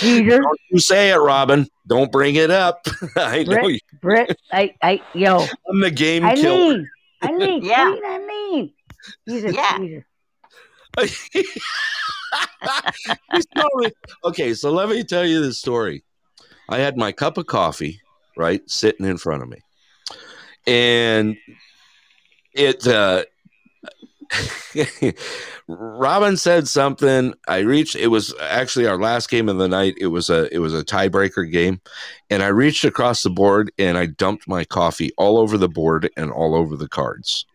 [0.00, 1.66] don't you say it, Robin?
[1.86, 2.86] Don't bring it up.
[3.16, 6.84] I know Brett, you- Brett, I, I, yo, I'm the game killer.
[7.22, 7.90] I mean, Yeah.
[7.90, 8.72] Queen Eileen.
[9.26, 9.78] He's a Yeah.
[9.78, 10.06] cheater.
[11.00, 11.28] He's
[13.56, 13.92] totally-
[14.24, 16.02] okay, so let me tell you the story.
[16.68, 18.00] I had my cup of coffee,
[18.36, 19.58] right, sitting in front of me.
[20.66, 21.36] And
[22.54, 23.24] it uh
[25.68, 27.34] Robin said something.
[27.48, 29.94] I reached it was actually our last game of the night.
[29.98, 31.80] It was a it was a tiebreaker game.
[32.30, 36.10] And I reached across the board and I dumped my coffee all over the board
[36.16, 37.46] and all over the cards.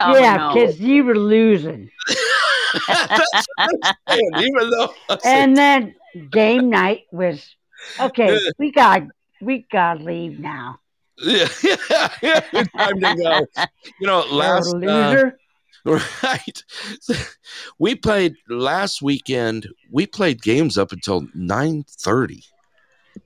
[0.00, 0.54] oh yeah, no.
[0.54, 1.90] because you were losing.
[2.88, 5.94] That's what even though I said, And then
[6.30, 7.54] game night was
[8.00, 8.38] okay.
[8.58, 9.02] We got
[9.40, 10.80] we got to leave now.
[11.18, 11.48] Yeah,
[12.22, 12.40] yeah
[12.76, 13.66] time to go.
[14.00, 15.38] You know, last You're uh, loser.
[16.22, 16.64] right.
[17.78, 19.68] We played last weekend.
[19.90, 22.42] We played games up until nine thirty.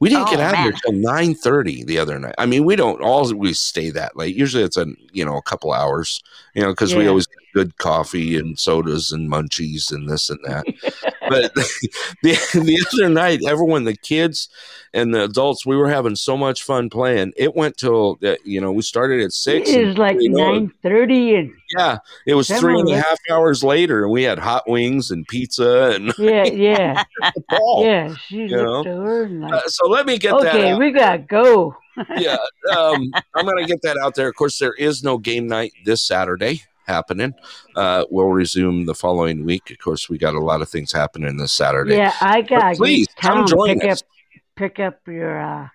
[0.00, 0.80] We didn't Oh, get out of here man.
[0.84, 2.34] till nine thirty the other night.
[2.36, 4.36] I mean, we don't always stay that late.
[4.36, 6.22] Usually, it's a you know a couple hours.
[6.54, 10.40] You know, because we always get good coffee and sodas and munchies and this and
[10.44, 10.64] that.
[11.28, 11.54] but
[12.22, 14.48] the the other night, everyone, the kids
[14.94, 17.32] and the adults, we were having so much fun playing.
[17.36, 19.70] It went till uh, you know we started at six.
[19.70, 24.02] It was like nine thirty, and yeah, it was three and a half hours later,
[24.04, 27.04] and we had hot wings and pizza and yeah, yeah,
[27.48, 27.84] ball.
[27.84, 28.14] yeah.
[28.26, 28.80] She you know?
[28.80, 30.54] like, Uh, so let me get that.
[30.54, 31.76] okay, we gotta go.
[32.16, 32.36] yeah,
[32.76, 34.28] um, I'm gonna get that out there.
[34.28, 37.34] Of course, there is no game night this Saturday happening.
[37.76, 39.70] Uh, we'll resume the following week.
[39.70, 41.94] Of course, we got a lot of things happening this Saturday.
[41.96, 44.02] Yeah, I gotta please, get come join pick us.
[44.02, 44.08] up
[44.56, 45.68] pick up your uh,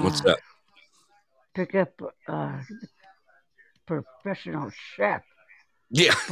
[0.00, 0.38] What's uh, that?
[1.54, 1.90] pick up
[2.28, 2.60] uh
[3.86, 5.22] professional chef
[5.90, 6.14] Yeah,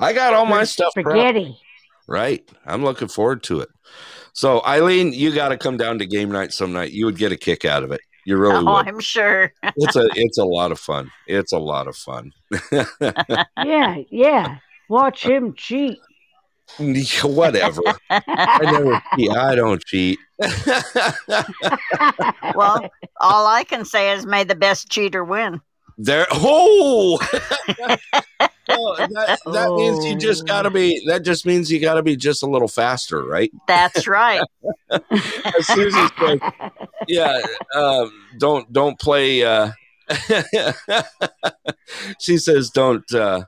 [0.00, 1.10] I got all my stuff prepped.
[1.10, 1.58] spaghetti.
[2.06, 2.46] Right.
[2.66, 3.68] I'm looking forward to it.
[4.34, 6.92] So, Eileen, you got to come down to game night some night.
[6.92, 8.00] You would get a kick out of it.
[8.26, 8.88] You really oh, would.
[8.88, 9.52] I'm sure.
[9.76, 11.10] It's a it's a lot of fun.
[11.26, 12.32] It's a lot of fun.
[13.64, 14.58] Yeah, yeah.
[14.88, 15.98] Watch him cheat.
[17.22, 17.82] Whatever.
[18.10, 19.30] I never cheat.
[19.30, 20.18] I don't cheat.
[22.54, 22.88] Well,
[23.20, 25.60] all I can say is may the best cheater win.
[25.98, 26.26] there.
[26.30, 27.18] Oh,
[28.68, 30.18] Well, that, that means you oh.
[30.18, 31.02] just got to be.
[31.06, 33.50] That just means you got to be just a little faster, right?
[33.68, 34.40] That's right.
[34.90, 36.40] As Susie said,
[37.08, 37.38] yeah.
[37.74, 39.44] Um, don't don't play.
[39.44, 39.70] Uh,
[42.20, 43.12] she says don't.
[43.12, 43.44] Uh,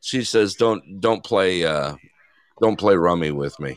[0.00, 1.64] she says don't don't play.
[1.64, 1.96] Uh,
[2.60, 3.76] don't play rummy with me,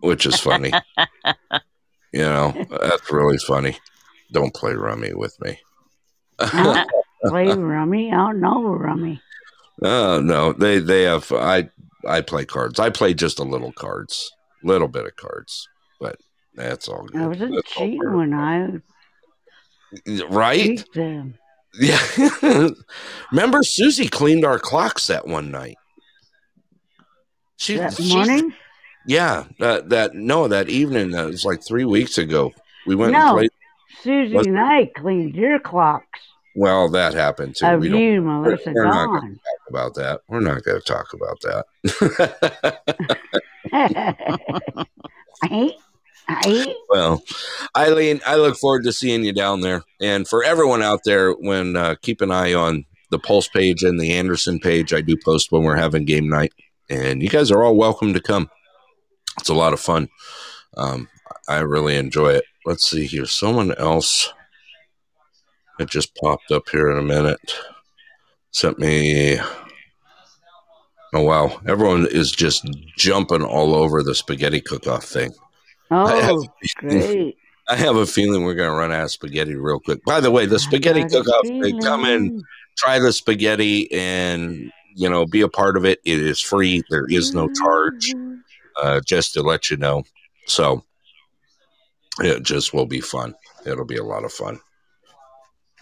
[0.00, 0.72] which is funny.
[2.12, 3.76] you know, that's really funny.
[4.32, 5.58] Don't play rummy with me.
[7.24, 8.10] Play rummy?
[8.12, 9.20] I don't know rummy.
[9.84, 11.30] Oh no, they they have.
[11.30, 11.68] I
[12.06, 12.80] I play cards.
[12.80, 14.32] I play just a little cards,
[14.64, 15.68] little bit of cards,
[16.54, 17.20] that's all good.
[17.20, 18.80] I wasn't That's cheating when I
[20.28, 20.84] right?
[20.94, 21.38] them.
[21.80, 22.00] Yeah.
[23.30, 25.76] Remember, Susie cleaned our clocks that one night.
[27.56, 28.54] She, That she- morning?
[29.06, 31.10] yeah, that that no, that evening.
[31.12, 32.52] That was like three weeks ago.
[32.86, 33.34] We went and No.
[33.34, 33.50] played.
[34.02, 36.20] Susie Was- and I cleaned your clocks.
[36.54, 37.64] Well, that happened too.
[37.66, 39.30] Of we don't you, Melissa we're not gonna- Dawn.
[39.30, 40.20] talk about that.
[40.28, 41.64] We're not going to talk about that.
[45.42, 45.74] I hate,
[46.28, 46.76] Hate.
[46.88, 47.22] well,
[47.76, 49.82] Eileen, I look forward to seeing you down there.
[50.00, 54.00] And for everyone out there, when uh, keep an eye on the Pulse page and
[54.00, 54.92] the Anderson page.
[54.92, 56.52] I do post when we're having game night,
[56.90, 58.50] and you guys are all welcome to come.
[59.38, 60.08] It's a lot of fun.
[60.76, 61.08] Um,
[61.46, 62.44] I really enjoy it.
[62.64, 63.26] Let's see here.
[63.26, 64.32] Someone else
[65.78, 67.54] it just popped up here in a minute.
[68.50, 69.38] Sent me.
[71.14, 71.60] Oh wow!
[71.66, 72.66] Everyone is just
[72.96, 75.32] jumping all over the spaghetti cook-off thing.
[75.90, 77.36] Oh, great.
[77.68, 80.04] I have a feeling we're going to run out of spaghetti real quick.
[80.04, 82.42] By the way, the spaghetti I cook-off, come in,
[82.76, 86.00] try the spaghetti, and you know, be a part of it.
[86.04, 86.82] It is free.
[86.90, 88.14] There is no charge.
[88.82, 90.02] Uh, just to let you know.
[90.46, 90.82] So
[92.20, 93.34] it just will be fun.
[93.66, 94.60] It'll be a lot of fun.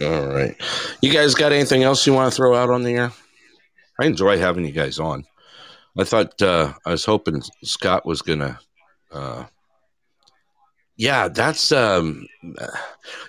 [0.01, 0.57] All right.
[1.01, 3.13] You guys got anything else you want to throw out on the air?
[4.01, 5.25] I enjoy having you guys on.
[5.99, 8.59] I thought uh, I was hoping Scott was gonna.
[9.13, 9.45] Uh,
[11.01, 12.27] yeah, that's um,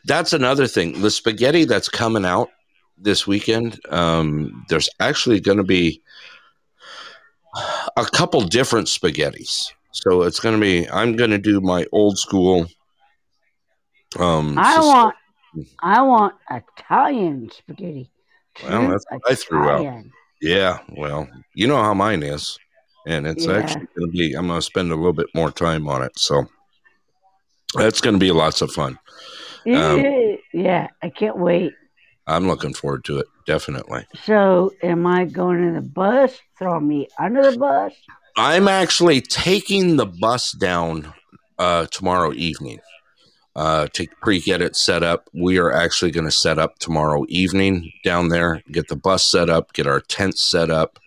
[0.03, 1.01] that's another thing.
[1.01, 2.49] The spaghetti that's coming out
[2.97, 3.79] this weekend.
[3.89, 6.01] Um, there's actually going to be
[7.95, 9.71] a couple different spaghettis.
[9.91, 10.89] So it's going to be.
[10.89, 12.67] I'm going to do my old school.
[14.19, 15.15] Um, I sus- want,
[15.81, 18.11] I want Italian spaghetti.
[18.67, 20.03] Well, that's what I threw out.
[20.41, 22.59] Yeah, well, you know how mine is,
[23.07, 23.59] and it's Yeah.
[23.59, 24.33] actually going to be.
[24.33, 26.43] I'm going to spend a little bit more time on it, so
[27.75, 28.97] that's going to be lots of fun.
[29.73, 31.73] Um, Yeah, I can't wait.
[32.27, 33.27] I'm looking forward to it.
[33.47, 34.05] Definitely.
[34.23, 36.37] So, am I going in the bus?
[36.57, 37.93] Throw me under the bus?
[38.37, 41.13] I'm actually taking the bus down
[41.57, 42.79] uh, tomorrow evening
[43.55, 45.29] uh, to pre get it set up.
[45.33, 49.49] We are actually going to set up tomorrow evening down there, get the bus set
[49.49, 50.99] up, get our tent set up.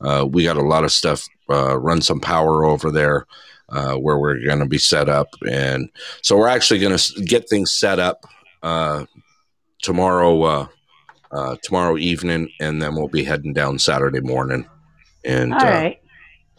[0.00, 3.26] Uh, we got a lot of stuff, uh, run some power over there
[3.68, 5.28] uh, where we're going to be set up.
[5.48, 5.90] And
[6.22, 8.26] so we're actually going to get things set up
[8.62, 9.06] uh,
[9.82, 10.42] tomorrow.
[10.42, 10.66] Uh,
[11.32, 14.66] uh, tomorrow evening, and then we'll be heading down Saturday morning.
[15.24, 15.90] And All uh,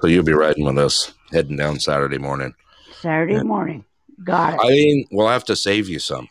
[0.02, 2.54] so you'll be riding with us heading down Saturday morning.
[3.00, 3.44] Saturday yeah.
[3.44, 3.86] morning.
[4.24, 4.60] Got it.
[4.62, 6.28] I mean, we'll have to save you some.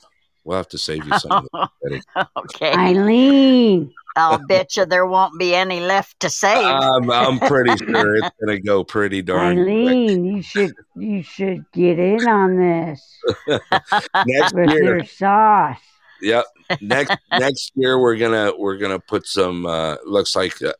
[0.47, 1.49] We'll have to save you some.
[1.53, 2.05] of it.
[2.36, 2.72] okay.
[2.72, 6.64] Eileen, I'll bet you there won't be any left to save.
[6.64, 9.66] I'm, I'm pretty sure it's going to go pretty darn quick.
[9.66, 13.18] Eileen, you should you should get in on this
[14.24, 15.80] Next with year, your sauce.
[16.22, 16.44] yep.
[16.80, 19.66] Next next year, we're gonna we're gonna put some.
[19.66, 20.72] Uh, looks like uh,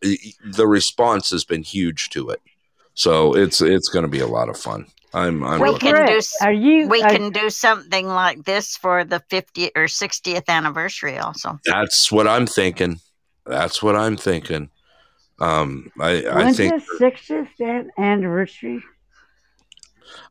[0.45, 2.41] the response has been huge to it,
[2.95, 4.87] so it's it's going to be a lot of fun.
[5.15, 6.89] I'm I'm We looking, can do Are you?
[6.89, 11.59] we are- can do something like this for the 50th or 60th anniversary also.
[11.65, 13.01] that's what I'm thinking.
[13.47, 14.71] That's what I'm thinking.
[15.39, 18.83] Um, I I think the sixtieth anniversary?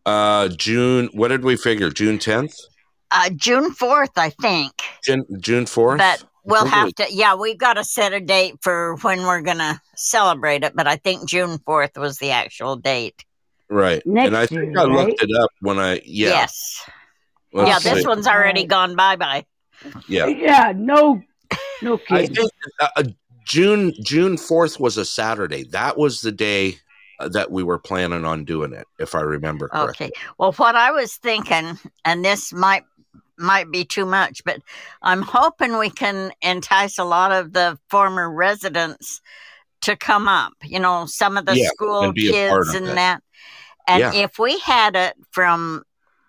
[0.06, 1.10] uh June.
[1.14, 1.90] What did we figure?
[1.90, 2.56] June 10th.
[3.12, 4.74] Uh, June 4th, I think.
[5.04, 6.00] June June 4th.
[6.00, 9.60] But we'll have to, yeah, we've got to set a date for when we're going
[9.60, 10.74] to celebrate it.
[10.76, 13.24] But I think June 4th was the actual date.
[13.70, 14.06] Right.
[14.06, 15.08] Next and I think year, I right?
[15.08, 16.30] looked it up when I yeah.
[16.30, 16.90] Yes.
[17.52, 18.08] let's yeah, this see.
[18.08, 19.46] one's already gone bye bye.
[20.08, 20.28] Yeah.
[20.28, 21.22] Yeah, no,
[21.82, 22.36] no I kidding.
[22.36, 23.04] think uh,
[23.46, 25.64] June June 4th was a Saturday.
[25.66, 26.78] That was the day
[27.20, 30.08] uh, that we were planning on doing it if I remember correctly.
[30.08, 30.12] Okay.
[30.38, 32.84] Well, what I was thinking, and this might
[33.38, 34.62] might be too much, but
[35.02, 39.22] I'm hoping we can entice a lot of the former residents
[39.82, 40.54] to come up.
[40.64, 43.22] You know, some of the Yeah, school and be a part kids and that.
[43.88, 44.14] And Yeah.
[44.14, 45.84] if we had it from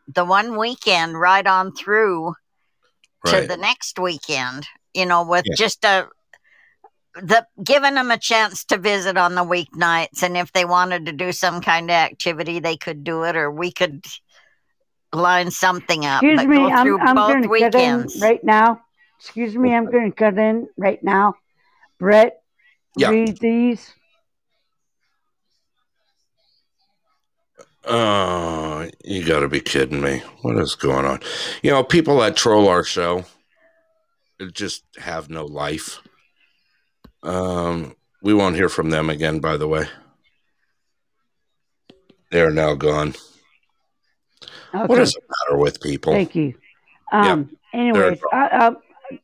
[0.06, 2.34] the one weekend right on through
[3.24, 5.54] to the next weekend, you know, with Yeah.
[5.56, 6.08] just a
[7.14, 11.12] the giving them a chance to visit on the weeknights and if they wanted to
[11.12, 14.04] do some kind of activity they could do it or we could
[15.14, 18.44] line something up Excuse but me, go I'm, I'm both going to cut in right
[18.44, 18.82] now.
[19.18, 21.36] Excuse me, I'm going to cut in right now.
[21.98, 22.42] Brett,
[22.98, 23.10] Yeah.
[23.10, 23.94] read these.
[27.86, 30.22] Oh, you got to be kidding me.
[30.42, 31.20] What is going on?
[31.62, 33.24] You know, people that troll our show
[34.52, 36.00] just have no life.
[37.22, 39.86] Um, we won't hear from them again, by the way.
[42.30, 43.14] They're now gone.
[44.74, 46.12] Okay, What is the matter with people?
[46.12, 46.54] thank you.
[47.12, 48.48] Um, anyways, I,
[49.10, 49.18] I,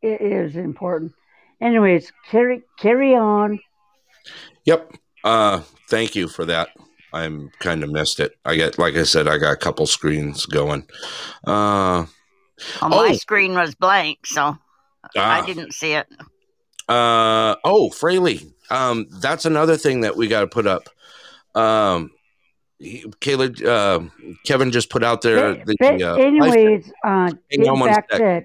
[0.00, 1.12] it is important.
[1.60, 3.60] Anyways, carry carry on.
[4.64, 4.94] Yep.
[5.22, 6.70] Uh, thank you for that.
[7.14, 8.36] I'm kind of missed it.
[8.44, 10.86] I get, like I said, I got a couple screens going.
[11.46, 12.06] Uh,
[12.80, 13.12] well, my Oh.
[13.14, 14.58] screen was blank so ah,
[15.16, 16.06] i didn't see it
[16.88, 18.40] Uh oh, Fraley.
[18.70, 20.88] Um, that's another thing that we got to put up.
[21.54, 22.10] Um,
[22.80, 24.00] Kayla, uh,
[24.44, 25.54] Kevin just put out there.
[25.54, 28.44] But, The, but uh, anyways, uh, getting back to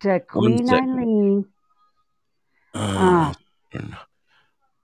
[0.00, 0.82] to Queen sec.
[0.82, 1.46] Eileen,
[2.74, 3.32] uh,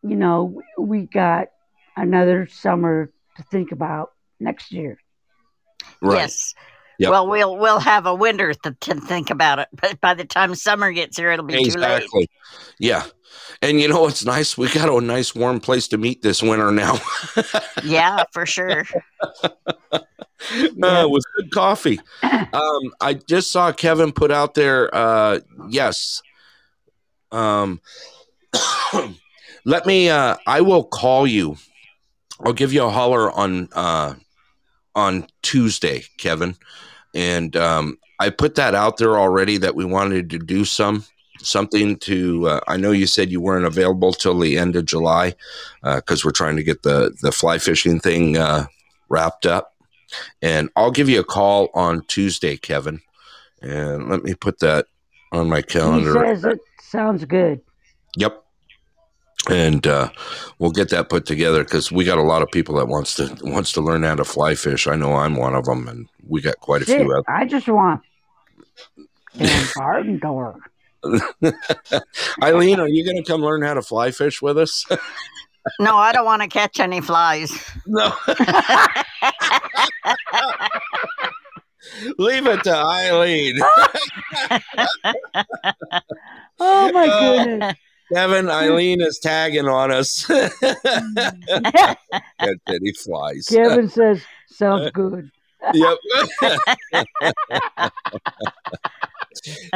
[0.03, 1.49] you know, we got
[1.97, 4.99] another summer to think about next year.
[6.01, 6.19] right.
[6.19, 6.55] Yes.
[6.99, 7.11] Yep.
[7.11, 10.55] Well, we'll we'll have a winter to, to think about it, but by the time
[10.55, 12.05] summer gets here, it'll be too late.
[12.05, 12.31] Exactly.
[12.79, 13.05] Yeah.
[13.63, 14.57] And you know what's nice?
[14.57, 16.99] We got a nice warm place to meet this winter now.
[17.85, 18.85] Yeah, for sure.
[19.93, 20.01] uh,
[21.09, 22.01] with good coffee.
[22.23, 24.93] Um, I just saw Kevin put out there.
[24.93, 26.23] Uh, yes.
[27.31, 27.81] Um,
[29.65, 30.09] let me.
[30.09, 31.57] Uh, I will call you.
[32.45, 34.15] I'll give you a holler on uh,
[34.95, 36.57] on Tuesday, Kevin.
[37.15, 41.05] And um, I put that out there already that we wanted to do some
[41.41, 42.49] something to.
[42.49, 45.35] Uh, I know you said you weren't available till the end of July
[45.83, 48.67] because we're trying to get the the fly fishing thing uh,
[49.09, 49.75] wrapped up.
[50.41, 53.01] And I'll give you a call on Tuesday, Kevin.
[53.61, 54.87] And let me put that
[55.33, 56.13] on my He calendar.
[56.13, 57.61] says it sounds good.
[58.17, 58.43] Yep.
[59.49, 60.11] And uh,
[60.59, 63.37] we'll get that put together because we got a lot of people that wants to
[63.43, 64.87] wants to learn how to fly fish.
[64.89, 67.15] I know I'm one of them, and we got quite a Shit, few.
[67.15, 67.25] Out.
[67.29, 68.03] I just want
[69.39, 70.59] damn garden door.
[72.43, 74.85] Eileen, are you going to come learn how to fly fish with us?
[75.81, 77.51] No, I don't want to catch any flies.
[77.87, 78.13] no.
[82.19, 83.59] Leave it to Eileen.
[86.61, 87.77] Oh my goodness.
[88.13, 90.25] Kevin, Eileen is tagging on us.
[90.27, 90.51] Catch
[92.69, 93.47] any flies.
[93.51, 95.31] Kevin says sounds good.
[95.73, 95.99] yep.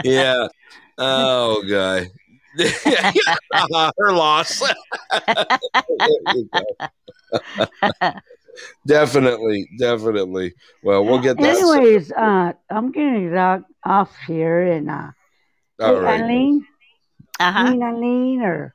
[0.04, 0.46] yeah.
[0.98, 2.08] Oh, guy.
[3.98, 4.60] Her loss.
[4.60, 4.70] There
[6.34, 6.62] you go.
[8.86, 10.52] definitely, definitely.
[10.82, 11.56] Well, we'll get that.
[11.56, 15.10] Anyways, uh, I'm getting it off here and uh,
[15.80, 16.20] All hey, right.
[16.20, 16.66] Eileen,
[17.40, 17.64] Uh huh.
[17.68, 18.74] Queen Eileen, or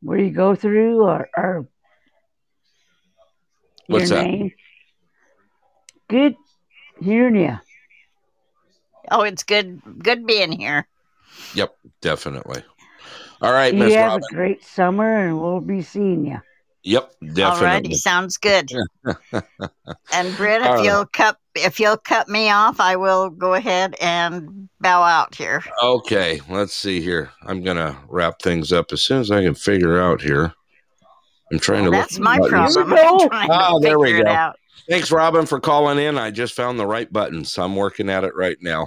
[0.00, 1.66] where you go through, or, or
[3.88, 4.24] What's your that?
[4.26, 4.52] name.
[6.08, 6.36] Good
[7.02, 7.58] hearing you.
[9.10, 9.82] Oh, it's good.
[10.02, 10.86] Good being here.
[11.54, 12.62] Yep, definitely.
[13.42, 14.22] All right, You Miss have Robin.
[14.30, 16.40] a great summer, and we'll be seeing you.
[16.84, 17.90] Yep, definitely.
[17.90, 18.70] Alrighty, sounds good.
[20.12, 20.84] and Britt, if All right.
[20.84, 25.64] you'll cut if you'll cut me off, I will go ahead and bow out here.
[25.82, 27.30] Okay, let's see here.
[27.42, 30.52] I'm gonna wrap things up as soon as I can figure out here.
[31.50, 32.00] I'm trying to look.
[32.00, 32.74] That's my buttons.
[32.74, 32.90] problem.
[32.90, 33.06] Here.
[33.06, 34.32] I'm trying to Oh, there we figure it go.
[34.32, 34.56] out.
[34.88, 36.18] Thanks, Robin, for calling in.
[36.18, 38.86] I just found the right button, so I'm working at it right now.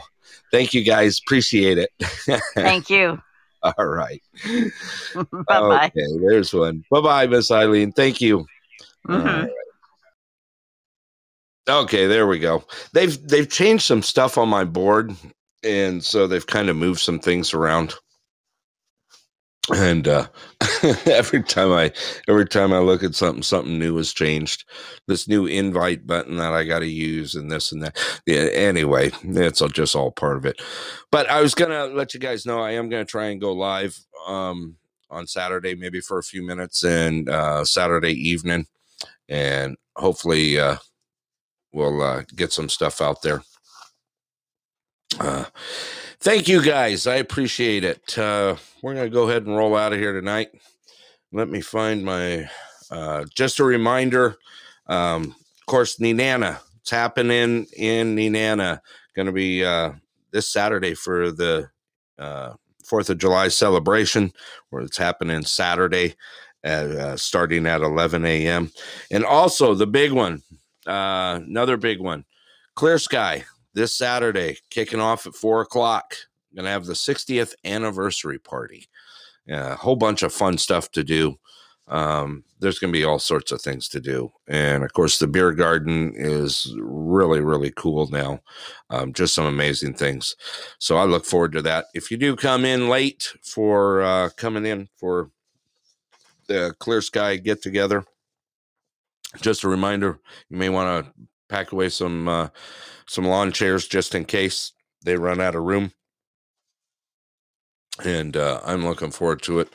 [0.52, 1.20] Thank you, guys.
[1.20, 1.90] Appreciate it.
[2.56, 3.20] Thank you.
[3.78, 4.22] All right.
[5.16, 5.86] bye bye.
[5.88, 6.84] Okay, there's one.
[6.92, 7.92] Bye bye, Miss Eileen.
[7.92, 8.46] Thank you.
[9.08, 9.44] Mhm.
[9.44, 9.52] right.
[11.70, 12.64] Okay, there we go.
[12.94, 15.14] They've they've changed some stuff on my board,
[15.64, 17.94] and so they've kind of moved some things around.
[19.74, 20.28] And uh,
[21.06, 21.92] every time I
[22.28, 24.64] every time I look at something, something new has changed.
[25.08, 27.98] This new invite button that I got to use, and this and that.
[28.26, 28.48] Yeah.
[28.54, 30.62] Anyway, it's all just all part of it.
[31.12, 34.00] But I was gonna let you guys know I am gonna try and go live
[34.26, 34.78] um,
[35.10, 38.68] on Saturday, maybe for a few minutes, and uh, Saturday evening,
[39.28, 40.78] and hopefully uh,
[41.74, 43.44] we'll uh, get some stuff out there.
[45.20, 45.46] Uh,
[46.20, 47.08] thank you guys.
[47.08, 48.18] I appreciate it.
[48.18, 50.50] Uh, we're going to go ahead and roll out of here tonight.
[51.32, 52.50] Let me find my,
[52.92, 54.38] uh, just a reminder.
[54.88, 56.60] Um, of course, Nenana.
[56.82, 58.80] It's happening in Nenana.
[59.16, 59.92] Going to be uh,
[60.32, 61.70] this Saturday for the
[62.18, 62.54] uh,
[62.86, 64.32] 4th of July celebration,
[64.70, 66.16] where it's happening Saturday,
[66.64, 68.72] at, uh, starting at 11 a.m.
[69.12, 70.42] And also the big one,
[70.86, 72.26] uh, another big one,
[72.76, 73.46] Clear Sky
[73.78, 76.16] this Saturday, kicking off at four o'clock.
[76.56, 78.90] To have the 60th anniversary party.
[79.46, 81.38] Yeah, a whole bunch of fun stuff to do.
[81.88, 84.32] Um, there's going to be all sorts of things to do.
[84.48, 88.40] And of course, the beer garden is really, really cool now.
[88.90, 90.36] Um, just some amazing things.
[90.80, 91.86] So I look forward to that.
[91.94, 95.30] If you do come in late for uh, coming in for
[96.48, 98.04] the Clear Sky get together,
[99.42, 100.20] just a reminder
[100.50, 101.12] you may want to
[101.50, 102.50] pack away some uh,
[103.08, 104.74] some lawn chairs just in case
[105.04, 105.92] they run out of room.
[108.06, 109.70] And uh, i'm looking forward to it.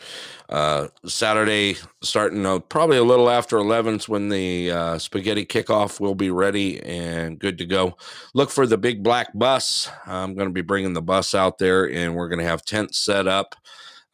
[0.49, 6.15] Uh, saturday starting uh, probably a little after 11's when the uh, spaghetti kickoff will
[6.15, 7.97] be ready and good to go.
[8.35, 9.89] Look for the big black bus.
[10.07, 12.99] I'm going to be bringing the bus out there and we're going to have tents
[12.99, 13.57] set up.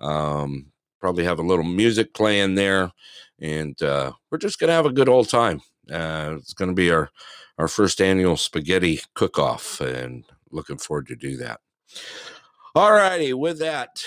[0.00, 2.92] Um, probably have a little music playing there
[3.40, 5.60] and uh, we're just going to have a good old time.
[5.90, 7.10] Uh, it's going to be our
[7.58, 11.60] our first annual spaghetti cook off, and looking forward to do that.
[12.74, 14.04] All righty, with that,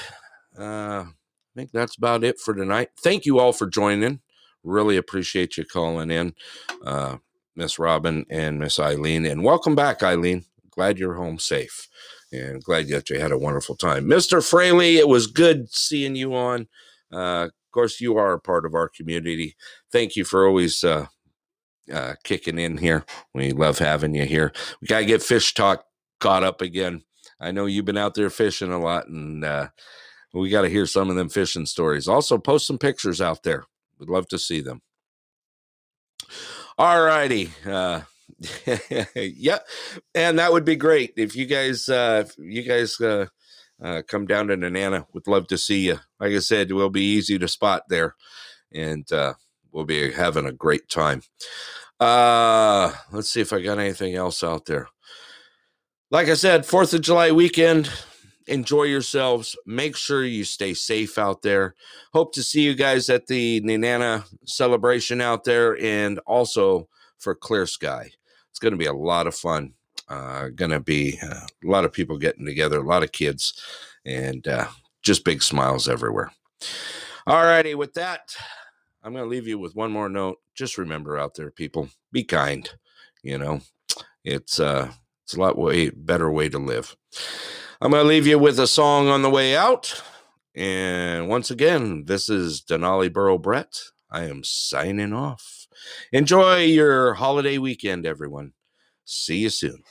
[0.58, 2.89] uh, I think that's about it for tonight.
[2.97, 4.22] Thank you all for joining.
[4.64, 6.34] Really appreciate you calling in,
[6.86, 7.18] uh,
[7.56, 10.45] Miss Robin and Miss Eileen, and welcome back, Eileen.
[10.70, 11.89] Glad you're home safe,
[12.32, 14.97] and glad that you had a wonderful time, Mister Fraley.
[14.97, 16.68] It was good seeing you on.
[17.12, 19.58] Uh, of course, you are a part of our community.
[19.91, 21.08] Thank you for always uh,
[21.92, 23.06] uh, kicking in here.
[23.34, 24.52] We love having you here.
[24.82, 25.86] We got to get fish talk
[26.20, 27.04] caught up again.
[27.40, 29.70] I know you've been out there fishing a lot, and uh,
[30.34, 32.08] we got to hear some of them fishing stories.
[32.08, 33.66] Also, post some pictures out there.
[34.00, 34.82] We'd love to see them.
[36.78, 37.52] All righty.
[37.66, 38.02] Uh,
[40.16, 43.26] and that would be great if you guys, uh, if you guys uh,
[43.82, 45.06] uh, come down to Nenana.
[45.14, 46.00] Would love to see you.
[46.20, 48.16] Like I said, it will be easy to spot there,
[48.72, 49.34] and uh,
[49.72, 51.22] we'll be having a great time.
[52.00, 54.88] Uh, let's see if I got anything else out there.
[56.10, 57.90] Like I said, Fourth of July weekend.
[58.48, 59.56] Enjoy yourselves.
[59.66, 61.76] Make sure you stay safe out there.
[62.12, 67.66] Hope to see you guys at the Nenana celebration out there, and also for Clear
[67.66, 68.10] Sky.
[68.50, 69.74] It's going to be a lot of fun.
[70.10, 73.54] Uh, going to be uh, a lot of people getting together, a lot of kids,
[74.06, 74.68] and uh,
[75.04, 76.32] just big smiles everywhere.
[77.28, 78.36] All righty, with that,
[79.04, 80.38] I'm going to leave you with one more note.
[80.56, 82.70] Just remember out there, people, be kind.
[83.24, 83.62] You know,
[84.24, 84.91] it's uh,
[85.24, 86.95] it's a lot way better way to live.
[87.82, 90.02] I'm going to leave you with a song on the way out.
[90.54, 93.80] And once again, this is Denali Borough Brett.
[94.10, 95.68] I am signing off.
[96.12, 98.54] Enjoy your holiday weekend, everyone.
[99.06, 99.84] See you soon.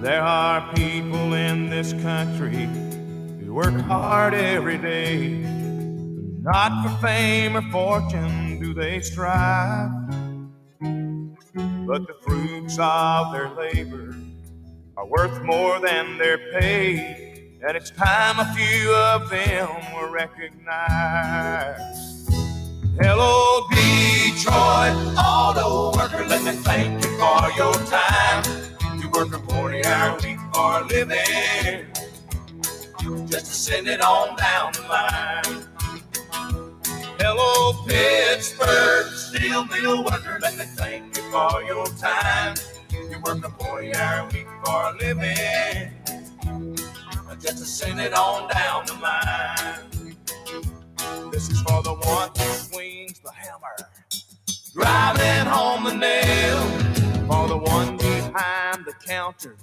[0.00, 2.68] There are people in this country
[3.40, 5.28] who work hard every day.
[6.42, 9.90] Not for fame or fortune do they strive,
[10.78, 14.14] but the fruits of their labor
[14.98, 17.58] are worth more than their pay.
[17.66, 20.66] And it's time a few of them were recognized.
[23.00, 28.65] Hello, Detroit auto worker, let me thank you for your time.
[29.16, 31.86] Work a 40 hour week for a living,
[33.26, 35.64] just to send it on down the line.
[37.18, 42.56] Hello, Pittsburgh steel mill worker, let me thank you for your time.
[42.92, 45.94] You work a 40 hour week for a living,
[47.40, 50.20] just to send it on down the line.
[51.32, 53.76] This is for the one who swings the hammer,
[54.74, 56.86] driving home the nail.
[57.26, 57.96] For the one
[58.32, 59.56] behind the counter,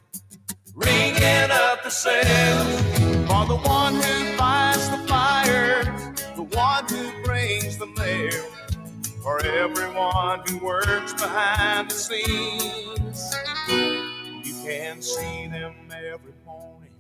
[0.76, 2.82] ringing up the sales.
[3.28, 5.88] For the one who fights the fires,
[6.36, 8.44] the one who brings the mail.
[9.24, 13.34] For everyone who works behind the scenes,
[14.46, 16.92] you can see them every morning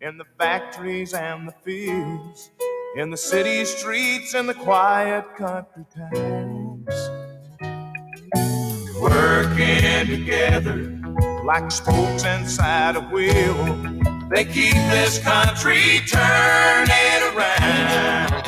[0.00, 2.50] in the factories and the fields,
[2.96, 6.49] in the city streets and the quiet country towns.
[10.06, 10.98] Together
[11.44, 13.54] like spokes inside a wheel,
[14.30, 18.46] they keep this country turning around.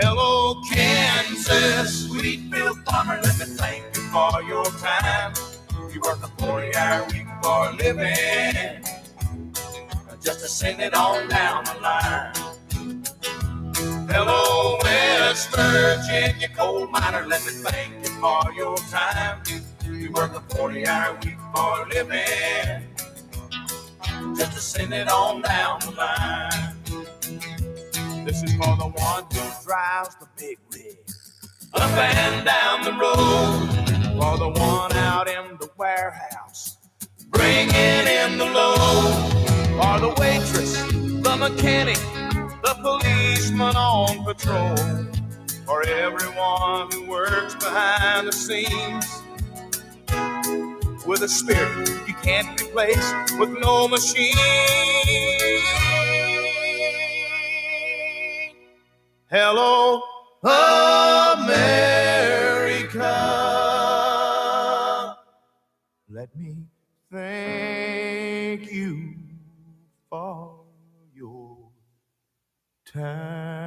[0.00, 5.34] Hello, Kansas, sweet Bill farmer, let me thank you for your time.
[5.92, 8.82] You work a 40 hour week for a living
[10.22, 12.32] just to send it on down the line.
[14.08, 19.42] Hello, West Virginia coal miner, let me thank you for your time.
[20.14, 22.88] Work a 40 hour week for a living,
[24.36, 26.76] just to send it on down the line.
[28.24, 30.98] This is for the one who drives the big rig
[31.74, 33.68] up and down the road,
[34.20, 36.78] for the one out in the warehouse
[37.32, 39.38] bringing in the load.
[39.82, 41.96] Or the waitress, the mechanic,
[42.62, 44.76] the policeman on patrol.
[45.64, 49.21] For everyone who works behind the scenes
[51.06, 54.36] with a spirit you can't replace with no machine.
[59.30, 60.02] Hello,
[60.42, 61.62] America.
[66.08, 66.66] Let me
[67.10, 69.14] thank you
[70.10, 70.60] for
[71.14, 71.56] your
[72.92, 73.61] time.